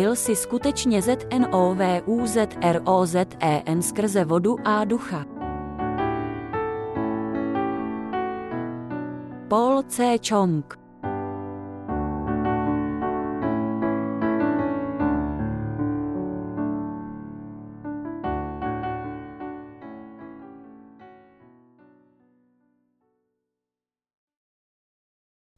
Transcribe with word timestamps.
Byl 0.00 0.16
si 0.16 0.36
skutečně 0.36 1.02
ZNOVUZROZEN 1.02 3.82
skrze 3.82 4.24
vodu 4.24 4.56
a 4.64 4.84
ducha. 4.84 5.24
Paul 9.48 9.82
C. 9.82 10.18
Chong 10.28 10.78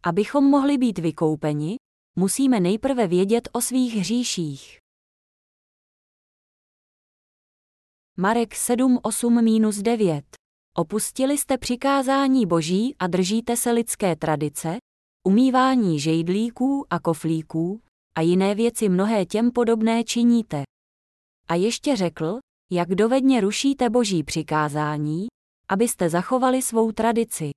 Abychom 0.04 0.44
mohli 0.44 0.78
být 0.78 0.98
vykoupeni, 0.98 1.76
musíme 2.16 2.60
nejprve 2.60 3.06
vědět 3.06 3.48
o 3.52 3.60
svých 3.60 3.94
hříších. 3.94 4.78
Marek 8.16 8.54
7.8-9 8.54 10.22
Opustili 10.76 11.38
jste 11.38 11.58
přikázání 11.58 12.46
boží 12.46 12.96
a 12.98 13.06
držíte 13.06 13.56
se 13.56 13.70
lidské 13.70 14.16
tradice, 14.16 14.76
umývání 15.28 16.00
žejdlíků 16.00 16.86
a 16.90 17.00
koflíků 17.00 17.82
a 18.14 18.20
jiné 18.20 18.54
věci 18.54 18.88
mnohé 18.88 19.26
těm 19.26 19.50
podobné 19.50 20.04
činíte. 20.04 20.62
A 21.48 21.54
ještě 21.54 21.96
řekl, 21.96 22.38
jak 22.70 22.88
dovedně 22.88 23.40
rušíte 23.40 23.90
boží 23.90 24.22
přikázání, 24.22 25.26
abyste 25.68 26.08
zachovali 26.08 26.62
svou 26.62 26.92
tradici. 26.92 27.50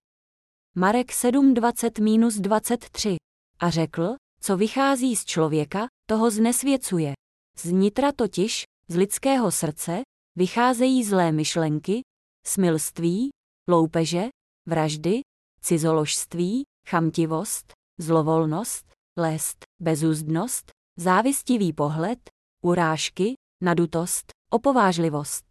Marek 0.76 1.12
7.20-23 1.12 3.16
a 3.60 3.70
řekl, 3.70 4.16
co 4.46 4.58
vychází 4.58 5.16
z 5.16 5.26
člověka, 5.26 5.88
toho 6.10 6.32
znesvěcuje. 6.32 7.14
Z 7.58 7.72
nitra 7.72 8.12
totiž, 8.12 8.64
z 8.88 8.96
lidského 8.96 9.52
srdce, 9.52 10.02
vycházejí 10.38 11.04
zlé 11.04 11.32
myšlenky, 11.32 12.02
smilství, 12.48 13.30
loupeže, 13.70 14.30
vraždy, 14.66 15.22
cizoložství, 15.62 16.64
chamtivost, 16.90 17.74
zlovolnost, 18.00 18.86
lest, 19.20 19.58
bezúzdnost, 19.82 20.72
závistivý 21.00 21.74
pohled, 21.74 22.20
urážky, 22.64 23.34
nadutost, 23.64 24.26
opovážlivost. 24.52 25.46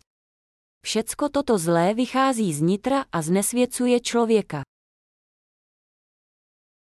Všecko 0.86 1.28
toto 1.28 1.58
zlé 1.58 1.94
vychází 1.94 2.54
z 2.54 2.60
nitra 2.60 3.04
a 3.12 3.22
znesvěcuje 3.22 4.00
člověka. 4.00 4.62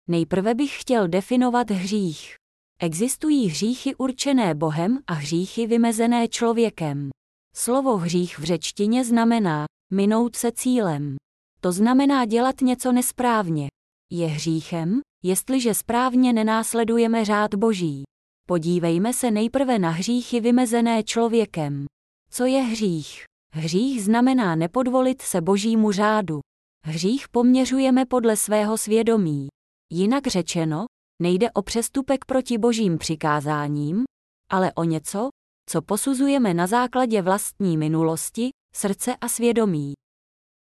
Nejprve 0.08 0.56
bych 0.56 0.82
chtěl 0.82 1.08
definovat 1.08 1.72
hřích. 1.72 2.36
Existují 2.82 3.48
hříchy 3.48 3.96
určené 3.96 4.56
Bohem 4.56 5.00
a 5.08 5.14
hříchy 5.14 5.68
vymezené 5.68 6.28
člověkem. 6.28 7.10
Slovo 7.56 7.98
hřích 7.98 8.40
v 8.40 8.44
řečtině 8.44 9.06
znamená 9.06 9.66
minout 9.94 10.36
se 10.36 10.52
cílem. 10.52 11.16
To 11.62 11.72
znamená 11.72 12.26
dělat 12.26 12.62
něco 12.62 12.92
nesprávně. 12.92 13.68
Je 14.12 14.28
hříchem, 14.28 15.02
jestliže 15.24 15.74
správně 15.74 16.34
nenásledujeme 16.34 17.26
řád 17.26 17.56
Boží. 17.56 18.04
Podívejme 18.48 19.14
se 19.14 19.32
nejprve 19.32 19.80
na 19.80 19.90
hříchy 19.90 20.40
vymezené 20.40 21.04
člověkem. 21.04 21.86
Co 22.30 22.46
je 22.46 22.62
hřích? 22.62 23.24
Hřích 23.54 24.04
znamená 24.04 24.56
nepodvolit 24.56 25.22
se 25.22 25.42
Božímu 25.42 25.92
řádu. 25.92 26.40
Hřích 26.86 27.30
poměřujeme 27.30 28.06
podle 28.06 28.36
svého 28.38 28.78
svědomí. 28.78 29.48
Jinak 29.92 30.28
řečeno, 30.28 30.86
nejde 31.22 31.52
o 31.52 31.62
přestupek 31.62 32.26
proti 32.26 32.58
božím 32.58 32.98
přikázáním, 32.98 34.04
ale 34.52 34.74
o 34.74 34.84
něco, 34.84 35.30
co 35.70 35.82
posuzujeme 35.82 36.54
na 36.54 36.68
základě 36.68 37.22
vlastní 37.22 37.78
minulosti, 37.78 38.50
srdce 38.76 39.16
a 39.16 39.28
svědomí. 39.28 39.94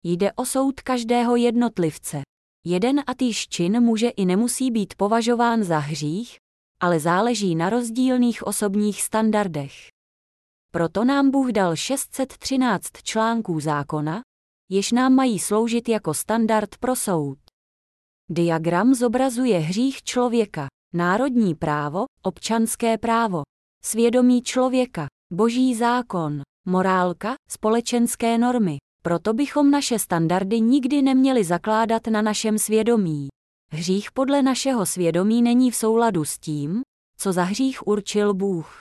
Jde 0.05 0.32
o 0.32 0.44
soud 0.44 0.81
každého 0.81 1.37
jednotlivce. 1.37 2.22
Jeden 2.66 3.03
a 3.06 3.15
týž 3.15 3.49
čin 3.49 3.81
může 3.81 4.09
i 4.09 4.25
nemusí 4.25 4.71
být 4.71 4.94
považován 4.94 5.65
za 5.65 5.78
hřích, 5.78 6.37
ale 6.81 7.00
záleží 7.00 7.55
na 7.55 7.71
rozdílných 7.71 8.47
osobních 8.47 9.03
standardech. 9.03 9.72
Proto 10.72 11.05
nám 11.05 11.31
Bůh 11.31 11.53
dal 11.53 11.76
613 11.76 12.87
článků 13.03 13.60
zákona, 13.60 14.21
jež 14.71 14.93
nám 14.93 15.15
mají 15.15 15.38
sloužit 15.38 15.88
jako 15.88 16.15
standard 16.15 16.76
pro 16.78 16.97
soud. 16.97 17.45
Diagram 18.31 18.94
zobrazuje 18.94 19.59
hřích 19.59 20.03
člověka, 20.03 20.66
národní 20.94 21.54
právo, 21.54 22.04
občanské 22.22 22.98
právo, 22.98 23.42
svědomí 23.84 24.42
člověka, 24.42 25.06
boží 25.32 25.75
zákon, 25.75 26.42
morálka, 26.64 27.34
společenské 27.50 28.38
normy. 28.38 28.76
Proto 29.03 29.34
bychom 29.34 29.70
naše 29.70 29.98
standardy 29.98 30.60
nikdy 30.60 31.03
neměli 31.03 31.44
zakládat 31.44 32.06
na 32.06 32.22
našem 32.22 32.59
svědomí. 32.59 33.28
Hřích 33.72 34.12
podle 34.12 34.43
našeho 34.43 34.87
svědomí 34.87 35.43
není 35.43 35.70
v 35.70 35.76
souladu 35.76 36.25
s 36.25 36.38
tím, 36.38 36.81
co 37.19 37.32
za 37.32 37.43
hřích 37.43 37.87
určil 37.87 38.34
Bůh. 38.34 38.81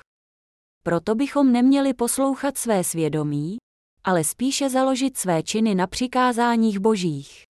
Proto 0.83 1.15
bychom 1.15 1.51
neměli 1.51 1.93
poslouchat 1.93 2.57
své 2.57 2.83
svědomí, 2.83 3.57
ale 4.03 4.23
spíše 4.23 4.69
založit 4.69 5.17
své 5.17 5.43
činy 5.43 5.75
na 5.75 5.87
přikázáních 5.87 6.79
božích. 6.79 7.45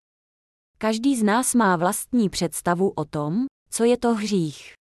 Každý 0.86 1.16
z 1.16 1.24
nás 1.24 1.56
má 1.56 1.76
vlastní 1.76 2.30
představu 2.30 2.90
o 2.90 3.06
tom, 3.06 3.46
co 3.70 3.84
je 3.84 3.98
to 3.98 4.14
hřích. 4.14 4.74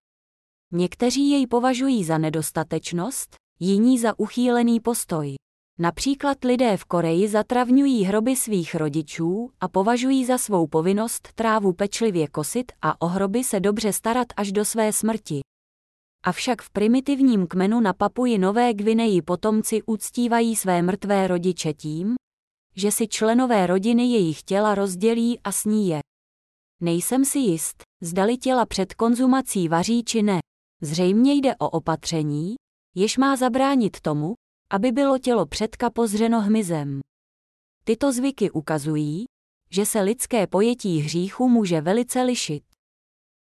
Někteří 0.74 1.30
jej 1.30 1.48
považují 1.48 2.04
za 2.04 2.18
nedostatečnost, 2.18 3.36
jiní 3.60 4.00
za 4.00 4.20
uchýlený 4.20 4.80
postoj. 4.80 5.36
Například 5.80 6.44
lidé 6.44 6.78
v 6.78 6.86
Koreji 6.86 7.28
zatravňují 7.28 8.04
hroby 8.04 8.36
svých 8.36 8.76
rodičů 8.76 9.50
a 9.60 9.68
považují 9.68 10.26
za 10.26 10.38
svou 10.38 10.68
povinnost 10.68 11.30
trávu 11.36 11.74
pečlivě 11.74 12.28
kosit 12.28 12.72
a 12.82 13.02
o 13.02 13.08
hroby 13.08 13.44
se 13.44 13.60
dobře 13.60 13.94
starat 13.94 14.28
až 14.38 14.52
do 14.52 14.66
své 14.66 14.94
smrti. 14.94 15.40
Avšak 16.26 16.62
v 16.62 16.70
primitivním 16.70 17.48
kmenu 17.48 17.80
na 17.80 17.94
Papuji 17.94 18.38
Nové 18.38 18.74
Gvineji 18.74 19.22
potomci 19.22 19.84
uctívají 19.84 20.56
své 20.56 20.82
mrtvé 20.82 21.28
rodiče 21.28 21.74
tím, 21.74 22.16
že 22.76 22.92
si 22.92 23.08
členové 23.08 23.68
rodiny 23.68 24.04
jejich 24.06 24.44
těla 24.44 24.76
rozdělí 24.76 25.40
a 25.44 25.52
sní 25.52 25.88
je. 25.88 26.00
Nejsem 26.82 27.26
si 27.26 27.40
jist, 27.40 27.84
zdali 28.02 28.38
těla 28.38 28.66
před 28.66 28.94
konzumací 28.94 29.68
vaří 29.68 30.04
či 30.04 30.24
ne. 30.24 30.40
Zřejmě 30.82 31.34
jde 31.34 31.56
o 31.56 31.70
opatření, 31.70 32.56
jež 32.96 33.18
má 33.18 33.36
zabránit 33.36 34.02
tomu, 34.02 34.34
aby 34.72 34.92
bylo 34.92 35.20
tělo 35.20 35.46
předka 35.46 35.90
pozřeno 35.90 36.42
hmyzem. 36.42 37.00
Tyto 37.86 38.12
zvyky 38.12 38.52
ukazují, 38.52 39.26
že 39.72 39.86
se 39.86 40.02
lidské 40.02 40.48
pojetí 40.48 41.00
hříchu 41.00 41.50
může 41.50 41.82
velice 41.82 42.22
lišit. 42.22 42.64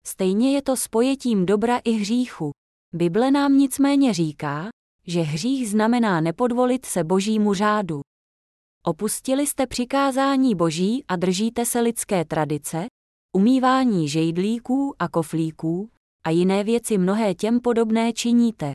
Stejně 0.07 0.55
je 0.55 0.63
to 0.63 0.77
s 0.77 0.89
pojetím 0.89 1.47
dobra 1.47 1.79
i 1.85 1.91
hříchu. 1.91 2.51
Bible 2.95 3.31
nám 3.31 3.59
nicméně 3.59 4.15
říká, 4.15 4.69
že 5.07 5.21
hřích 5.21 5.71
znamená 5.71 6.21
nepodvolit 6.21 6.87
se 6.87 7.05
božímu 7.05 7.55
řádu. 7.55 8.01
Opustili 8.87 9.47
jste 9.47 9.67
přikázání 9.67 10.55
boží 10.55 11.05
a 11.09 11.17
držíte 11.17 11.65
se 11.65 11.81
lidské 11.81 12.25
tradice, 12.25 12.87
umývání 13.37 14.09
žejdlíků 14.09 14.95
a 14.99 15.09
koflíků 15.09 15.91
a 16.25 16.31
jiné 16.31 16.65
věci 16.65 16.99
mnohé 16.99 17.35
těm 17.35 17.61
podobné 17.61 18.13
činíte. 18.13 18.73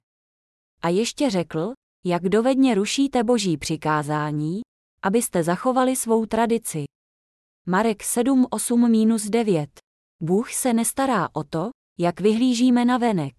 A 0.82 0.90
ještě 0.90 1.30
řekl, 1.30 1.74
jak 2.06 2.24
dovedně 2.24 2.76
rušíte 2.76 3.24
boží 3.24 3.58
přikázání, 3.58 4.62
abyste 5.02 5.44
zachovali 5.44 5.96
svou 5.96 6.26
tradici. 6.26 6.86
Marek 7.66 8.04
7.8-9 8.04 9.68
Bůh 10.24 10.54
se 10.54 10.74
nestará 10.74 11.30
o 11.34 11.44
to, 11.44 11.70
jak 12.00 12.20
vyhlížíme 12.20 12.86
na 12.86 12.98
venek. 12.98 13.36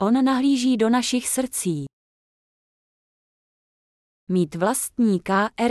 On 0.00 0.24
nahlíží 0.24 0.76
do 0.76 0.90
našich 0.90 1.28
srdcí. 1.28 1.84
Mít 4.30 4.54
vlastní 4.54 5.20
KRITERIUM 5.20 5.70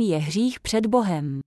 je 0.00 0.18
hřích 0.18 0.60
před 0.60 0.86
Bohem. 0.86 1.40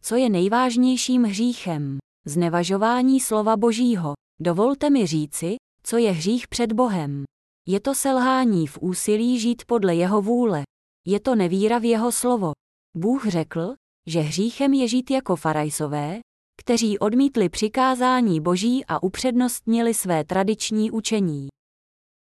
Co 0.00 0.16
je 0.16 0.28
nejvážnějším 0.28 1.22
hříchem? 1.22 1.98
Znevažování 2.26 3.20
slova 3.20 3.56
Božího. 3.56 4.12
Dovolte 4.40 4.90
mi 4.90 5.06
říci, 5.06 5.56
co 5.82 5.96
je 5.96 6.12
hřích 6.12 6.48
před 6.48 6.72
Bohem. 6.72 7.24
Je 7.68 7.80
to 7.80 7.94
selhání 7.94 8.66
v 8.66 8.78
úsilí 8.80 9.38
žít 9.38 9.62
podle 9.66 9.94
jeho 9.94 10.22
vůle. 10.22 10.62
Je 11.06 11.20
to 11.20 11.34
nevíra 11.34 11.78
v 11.78 11.84
jeho 11.84 12.12
slovo. 12.12 12.52
Bůh 12.96 13.26
řekl, 13.26 13.74
že 14.08 14.20
hříchem 14.20 14.72
je 14.72 14.88
žít 14.88 15.10
jako 15.10 15.36
farajsové, 15.36 16.20
kteří 16.60 16.98
odmítli 16.98 17.48
přikázání 17.48 18.40
Boží 18.40 18.84
a 18.84 19.02
upřednostnili 19.02 19.94
své 19.94 20.24
tradiční 20.24 20.90
učení. 20.90 21.48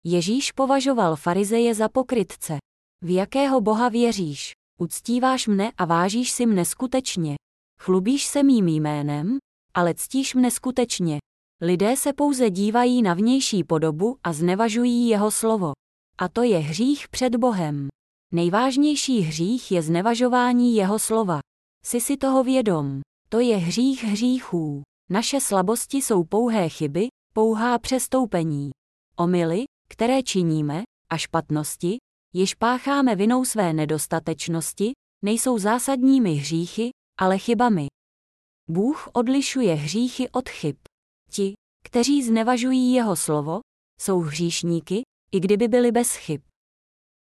Ježíš 0.03 0.51
považoval 0.51 1.15
farizeje 1.15 1.75
za 1.75 1.89
pokrytce. 1.89 2.57
V 3.01 3.13
jakého 3.13 3.61
boha 3.61 3.89
věříš? 3.89 4.51
Uctíváš 4.79 5.47
mne 5.47 5.71
a 5.77 5.85
vážíš 5.85 6.31
si 6.31 6.45
mne 6.45 6.65
skutečně. 6.65 7.35
Chlubíš 7.79 8.25
se 8.25 8.43
mým 8.43 8.67
jménem, 8.67 9.37
ale 9.73 9.93
ctíš 9.93 10.35
mne 10.35 10.51
skutečně. 10.51 11.17
Lidé 11.61 11.97
se 11.97 12.13
pouze 12.13 12.49
dívají 12.49 13.01
na 13.01 13.13
vnější 13.13 13.63
podobu 13.63 14.17
a 14.23 14.33
znevažují 14.33 15.07
jeho 15.07 15.31
slovo. 15.31 15.71
A 16.17 16.27
to 16.27 16.43
je 16.43 16.57
hřích 16.57 17.09
před 17.09 17.35
Bohem. 17.35 17.87
Nejvážnější 18.33 19.19
hřích 19.19 19.71
je 19.71 19.81
znevažování 19.81 20.75
jeho 20.75 20.99
slova. 20.99 21.39
Jsi 21.85 22.01
si 22.01 22.17
toho 22.17 22.43
vědom. 22.43 23.01
To 23.29 23.39
je 23.39 23.57
hřích 23.57 24.03
hříchů. 24.03 24.81
Naše 25.09 25.39
slabosti 25.39 25.97
jsou 25.97 26.23
pouhé 26.23 26.69
chyby, 26.69 27.07
pouhá 27.33 27.79
přestoupení. 27.79 28.71
Omily, 29.15 29.63
které 29.89 30.23
činíme, 30.23 30.83
a 31.11 31.17
špatnosti, 31.17 31.97
jež 32.33 32.53
pácháme 32.53 33.15
vinou 33.15 33.45
své 33.45 33.73
nedostatečnosti, 33.73 34.91
nejsou 35.23 35.57
zásadními 35.57 36.33
hříchy, 36.33 36.89
ale 37.19 37.37
chybami. 37.37 37.87
Bůh 38.69 39.09
odlišuje 39.13 39.73
hříchy 39.73 40.29
od 40.29 40.49
chyb. 40.49 40.75
Ti, 41.31 41.53
kteří 41.83 42.23
znevažují 42.23 42.93
jeho 42.93 43.15
slovo, 43.15 43.59
jsou 44.01 44.19
hříšníky, 44.19 45.01
i 45.31 45.39
kdyby 45.39 45.67
byli 45.67 45.91
bez 45.91 46.15
chyb. 46.15 46.41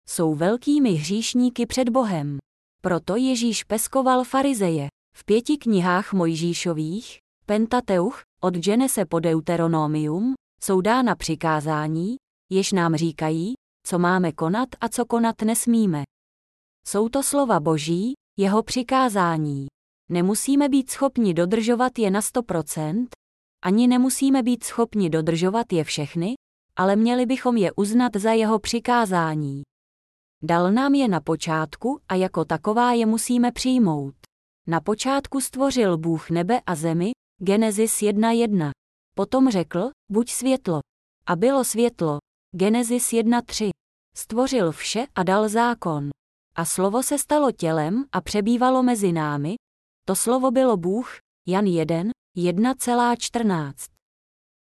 Jsou 0.09 0.35
velkými 0.35 0.91
hříšníky 0.91 1.65
před 1.65 1.89
Bohem. 1.89 2.37
Proto 2.81 3.15
Ježíš 3.15 3.63
peskoval 3.63 4.23
farizeje. 4.23 4.87
V 5.15 5.25
pěti 5.25 5.57
knihách 5.57 6.13
Mojžíšových, 6.13 7.17
Pentateuch, 7.45 8.21
od 8.41 8.53
Genese 8.53 9.05
po 9.05 9.19
Deuteronomium, 9.19 10.33
jsou 10.63 10.81
dána 10.81 11.15
přikázání, 11.15 12.15
jež 12.53 12.71
nám 12.71 12.95
říkají, 12.95 13.53
co 13.87 13.99
máme 13.99 14.31
konat 14.31 14.69
a 14.81 14.89
co 14.89 15.05
konat 15.05 15.41
nesmíme. 15.41 16.03
Jsou 16.87 17.09
to 17.09 17.23
slova 17.23 17.59
Boží, 17.59 18.13
jeho 18.37 18.63
přikázání. 18.63 19.67
Nemusíme 20.09 20.69
být 20.69 20.91
schopni 20.91 21.33
dodržovat 21.33 21.99
je 21.99 22.11
na 22.11 22.19
100%, 22.19 23.07
ani 23.63 23.87
nemusíme 23.87 24.43
být 24.43 24.63
schopni 24.63 25.09
dodržovat 25.09 25.73
je 25.73 25.83
všechny, 25.83 26.33
ale 26.75 26.95
měli 26.95 27.25
bychom 27.25 27.57
je 27.57 27.71
uznat 27.71 28.15
za 28.15 28.31
jeho 28.31 28.59
přikázání. 28.59 29.61
Dal 30.43 30.71
nám 30.71 30.93
je 30.93 31.07
na 31.07 31.21
počátku 31.21 31.99
a 32.09 32.15
jako 32.15 32.45
taková 32.45 32.93
je 32.93 33.05
musíme 33.05 33.51
přijmout. 33.51 34.15
Na 34.67 34.81
počátku 34.81 35.41
stvořil 35.41 35.97
Bůh 35.97 36.29
nebe 36.29 36.61
a 36.65 36.75
zemi, 36.75 37.11
Genesis 37.41 38.01
1.1. 38.01 38.71
Potom 39.15 39.49
řekl, 39.49 39.89
buď 40.11 40.29
světlo. 40.29 40.79
A 41.25 41.35
bylo 41.35 41.63
světlo, 41.63 42.17
Genesis 42.55 43.11
1.3. 43.11 43.69
Stvořil 44.15 44.71
vše 44.71 45.05
a 45.15 45.23
dal 45.23 45.49
zákon. 45.49 46.09
A 46.55 46.65
slovo 46.65 47.03
se 47.03 47.17
stalo 47.17 47.51
tělem 47.51 48.05
a 48.11 48.21
přebývalo 48.21 48.83
mezi 48.83 49.11
námi. 49.11 49.55
To 50.07 50.15
slovo 50.15 50.51
bylo 50.51 50.77
Bůh, 50.77 51.17
Jan 51.47 51.65
1, 51.65 52.03
1,14. 52.37 53.73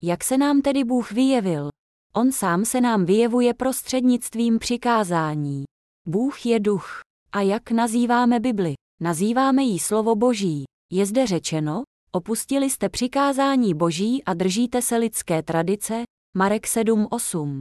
Jak 0.02 0.24
se 0.24 0.38
nám 0.38 0.62
tedy 0.62 0.84
Bůh 0.84 1.12
vyjevil? 1.12 1.68
On 2.14 2.32
sám 2.32 2.64
se 2.64 2.80
nám 2.80 3.04
vyjevuje 3.04 3.54
prostřednictvím 3.54 4.58
přikázání. 4.58 5.64
Bůh 6.06 6.46
je 6.46 6.60
duch. 6.60 7.00
A 7.32 7.40
jak 7.40 7.70
nazýváme 7.70 8.40
Bibli? 8.40 8.74
Nazýváme 9.00 9.62
jí 9.62 9.78
slovo 9.78 10.14
Boží. 10.14 10.64
Je 10.92 11.06
zde 11.06 11.26
řečeno, 11.26 11.82
opustili 12.12 12.70
jste 12.70 12.88
přikázání 12.88 13.74
Boží 13.74 14.24
a 14.24 14.34
držíte 14.34 14.82
se 14.82 14.96
lidské 14.96 15.42
tradice, 15.42 16.02
Marek 16.38 16.66
7.8. 16.66 17.60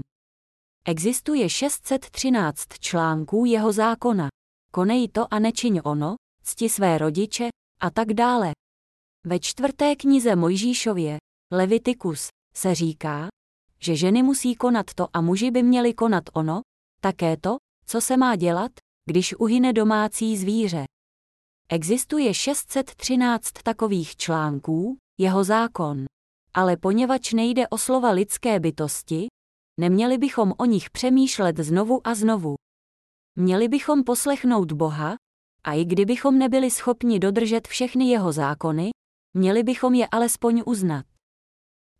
Existuje 0.87 1.49
613 1.49 2.67
článků 2.79 3.45
jeho 3.45 3.71
zákona. 3.71 4.27
Konej 4.71 5.07
to 5.07 5.33
a 5.33 5.39
nečiň 5.39 5.81
ono, 5.83 6.15
cti 6.43 6.69
své 6.69 6.97
rodiče, 6.97 7.49
a 7.79 7.89
tak 7.89 8.13
dále. 8.13 8.51
Ve 9.25 9.39
čtvrté 9.39 9.95
knize 9.95 10.35
Mojžíšově, 10.35 11.17
Levitikus, 11.51 12.27
se 12.55 12.75
říká, 12.75 13.27
že 13.79 13.95
ženy 13.95 14.23
musí 14.23 14.55
konat 14.55 14.93
to 14.93 15.07
a 15.13 15.21
muži 15.21 15.51
by 15.51 15.63
měli 15.63 15.93
konat 15.93 16.23
ono, 16.33 16.61
také 17.01 17.37
to, 17.37 17.57
co 17.85 18.01
se 18.01 18.17
má 18.17 18.35
dělat, 18.35 18.71
když 19.05 19.35
uhyne 19.39 19.73
domácí 19.73 20.37
zvíře. 20.37 20.83
Existuje 21.69 22.33
613 22.33 23.51
takových 23.51 24.15
článků, 24.15 24.97
jeho 25.17 25.43
zákon. 25.43 26.05
Ale 26.57 26.77
poněvadž 26.77 27.33
nejde 27.33 27.67
o 27.67 27.77
slova 27.77 28.11
lidské 28.11 28.59
bytosti, 28.59 29.27
neměli 29.79 30.17
bychom 30.17 30.53
o 30.57 30.65
nich 30.65 30.89
přemýšlet 30.89 31.57
znovu 31.57 32.07
a 32.07 32.15
znovu. 32.15 32.55
Měli 33.35 33.67
bychom 33.67 34.03
poslechnout 34.03 34.71
Boha, 34.71 35.15
a 35.63 35.73
i 35.73 35.85
kdybychom 35.85 36.37
nebyli 36.37 36.71
schopni 36.71 37.19
dodržet 37.19 37.67
všechny 37.67 38.09
jeho 38.09 38.31
zákony, 38.31 38.89
měli 39.33 39.63
bychom 39.63 39.93
je 39.93 40.07
alespoň 40.07 40.63
uznat. 40.65 41.05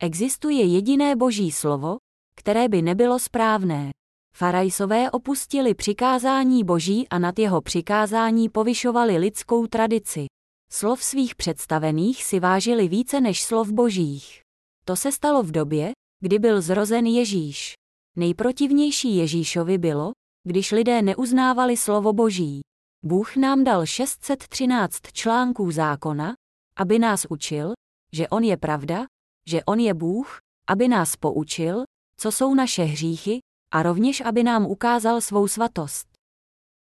Existuje 0.02 0.66
jediné 0.66 1.16
boží 1.16 1.52
slovo, 1.52 1.98
které 2.36 2.70
by 2.70 2.82
nebylo 2.82 3.20
správné. 3.20 3.90
Farajsové 4.38 5.12
opustili 5.12 5.74
přikázání 5.74 6.64
boží 6.64 7.08
a 7.08 7.20
nad 7.20 7.40
jeho 7.40 7.62
přikázání 7.62 8.50
povyšovali 8.50 9.18
lidskou 9.18 9.68
tradici. 9.68 10.26
Slov 10.72 11.04
svých 11.04 11.36
představených 11.36 12.24
si 12.24 12.40
vážili 12.40 12.88
více 12.88 13.22
než 13.22 13.44
slov 13.44 13.72
božích. 13.72 14.45
To 14.88 14.96
se 14.96 15.12
stalo 15.12 15.44
v 15.44 15.52
době, 15.52 15.92
kdy 16.24 16.40
byl 16.40 16.62
zrozen 16.62 17.06
Ježíš. 17.06 17.74
Nejprotivnější 18.18 19.16
Ježíšovi 19.16 19.78
bylo, 19.78 20.12
když 20.48 20.72
lidé 20.72 21.02
neuznávali 21.02 21.78
slovo 21.78 22.14
boží. 22.14 22.62
Bůh 23.06 23.36
nám 23.36 23.64
dal 23.64 23.86
613 23.86 25.02
článků 25.14 25.72
zákona, 25.72 26.34
aby 26.78 27.00
nás 27.00 27.26
učil, 27.30 27.74
že 28.14 28.28
On 28.28 28.44
je 28.44 28.58
pravda, 28.58 29.06
že 29.50 29.64
On 29.64 29.80
je 29.80 29.94
Bůh, 29.94 30.38
aby 30.70 30.88
nás 30.88 31.16
poučil, 31.16 31.84
co 32.20 32.32
jsou 32.32 32.56
naše 32.56 32.84
hříchy, 32.84 33.40
a 33.74 33.84
rovněž 33.84 34.22
aby 34.22 34.44
nám 34.44 34.66
ukázal 34.66 35.22
svou 35.22 35.48
svatost. 35.48 36.08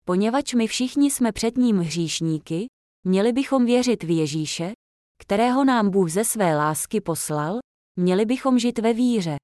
Poněvadž 0.04 0.54
my 0.54 0.66
všichni 0.66 1.10
jsme 1.10 1.32
před 1.32 1.56
ním 1.56 1.78
hříšníky, 1.78 2.66
měli 3.06 3.32
bychom 3.32 3.64
věřit 3.64 4.02
v 4.02 4.16
Ježíše, 4.16 4.72
kterého 5.20 5.64
nám 5.64 5.90
Bůh 5.90 6.10
ze 6.10 6.24
své 6.24 6.56
lásky 6.56 7.00
poslal, 7.00 7.58
měli 7.96 8.24
bychom 8.24 8.58
žít 8.58 8.78
ve 8.78 8.92
víře. 8.92 9.36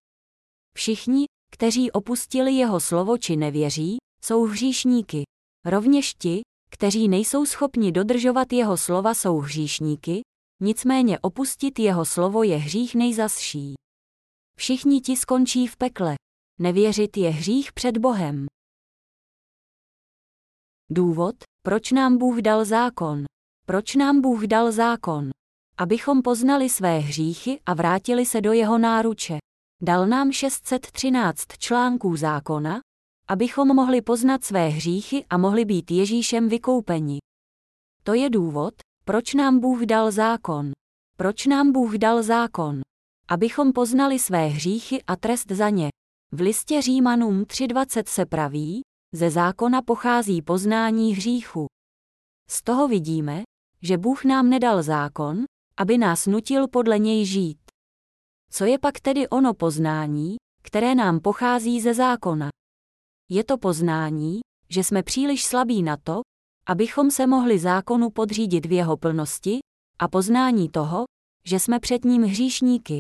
Všichni, 0.77 1.25
kteří 1.53 1.91
opustili 1.91 2.53
jeho 2.53 2.81
slovo 2.81 3.19
či 3.19 3.37
nevěří, 3.37 3.97
jsou 4.25 4.45
hříšníky. 4.45 5.23
Rovněž 5.65 6.15
ti, 6.15 6.41
kteří 6.71 7.09
nejsou 7.09 7.47
schopni 7.47 7.93
dodržovat 7.93 8.53
jeho 8.53 8.77
slova, 8.77 9.15
jsou 9.15 9.39
hříšníky, 9.39 10.21
nicméně 10.63 11.19
opustit 11.19 11.79
jeho 11.79 12.05
slovo 12.05 12.43
je 12.43 12.57
hřích 12.57 12.95
nejzasší. 12.95 13.75
Všichni 14.59 15.01
ti 15.01 15.17
skončí 15.17 15.67
v 15.67 15.77
pekle. 15.77 16.15
Nevěřit 16.61 17.17
je 17.17 17.31
hřích 17.31 17.73
před 17.73 17.99
Bohem. 17.99 18.47
Důvod, 20.91 21.37
proč 21.63 21.93
nám 21.93 22.19
Bůh 22.19 22.39
dal 22.39 22.65
zákon. 22.65 23.25
Proč 23.67 23.95
nám 23.95 24.21
Bůh 24.21 24.43
dal 24.43 24.73
zákon? 24.73 25.31
Abychom 25.81 26.23
poznali 26.23 26.69
své 26.69 26.99
hříchy 26.99 27.61
a 27.67 27.75
vrátili 27.75 28.27
se 28.27 28.41
do 28.41 28.53
jeho 28.53 28.79
náruče. 28.79 29.39
Dal 29.83 30.07
nám 30.07 30.33
613 30.33 31.45
článků 31.59 32.17
zákona, 32.17 32.81
abychom 33.29 33.69
mohli 33.69 34.03
poznat 34.03 34.45
své 34.45 34.69
hříchy 34.69 35.25
a 35.31 35.39
mohli 35.39 35.65
být 35.65 35.91
Ježíšem 35.91 36.49
vykoupeni. 36.49 37.19
To 38.03 38.15
je 38.15 38.31
důvod, 38.31 38.75
proč 39.05 39.35
nám 39.35 39.61
Bůh 39.61 39.83
dal 39.83 40.11
zákon. 40.11 40.71
Proč 41.17 41.47
nám 41.47 41.73
Bůh 41.73 41.95
dal 41.95 42.23
zákon? 42.23 42.81
Abychom 43.29 43.73
poznali 43.73 44.19
své 44.19 44.47
hříchy 44.47 45.03
a 45.03 45.17
trest 45.17 45.51
za 45.51 45.71
ně. 45.71 45.89
V 46.33 46.41
listě 46.41 46.83
Římanům 46.83 47.43
3.20 47.43 48.03
se 48.07 48.27
praví, 48.27 48.81
ze 49.15 49.31
zákona 49.31 49.83
pochází 49.83 50.43
poznání 50.43 51.15
hříchu. 51.15 51.67
Z 52.51 52.63
toho 52.63 52.89
vidíme, 52.89 53.43
že 53.83 53.99
Bůh 53.99 54.25
nám 54.25 54.51
nedal 54.51 54.83
zákon, 54.83 55.45
aby 55.79 55.99
nás 55.99 56.27
nutil 56.27 56.69
podle 56.69 56.99
něj 56.99 57.25
žít. 57.25 57.59
Co 58.51 58.65
je 58.65 58.79
pak 58.79 59.01
tedy 59.01 59.29
ono 59.29 59.55
poznání, 59.55 60.37
které 60.63 60.95
nám 60.95 61.21
pochází 61.21 61.81
ze 61.81 61.95
zákona? 61.95 62.51
Je 63.31 63.45
to 63.45 63.59
poznání, 63.59 64.41
že 64.69 64.85
jsme 64.85 65.03
příliš 65.03 65.45
slabí 65.45 65.83
na 65.83 65.97
to, 65.97 66.21
abychom 66.67 67.11
se 67.11 67.27
mohli 67.27 67.59
zákonu 67.59 68.11
podřídit 68.11 68.67
v 68.67 68.73
jeho 68.73 68.97
plnosti, 68.97 69.59
a 69.99 70.09
poznání 70.09 70.69
toho, 70.69 71.05
že 71.45 71.61
jsme 71.61 71.81
před 71.81 72.05
ním 72.05 72.23
hříšníky. 72.23 72.99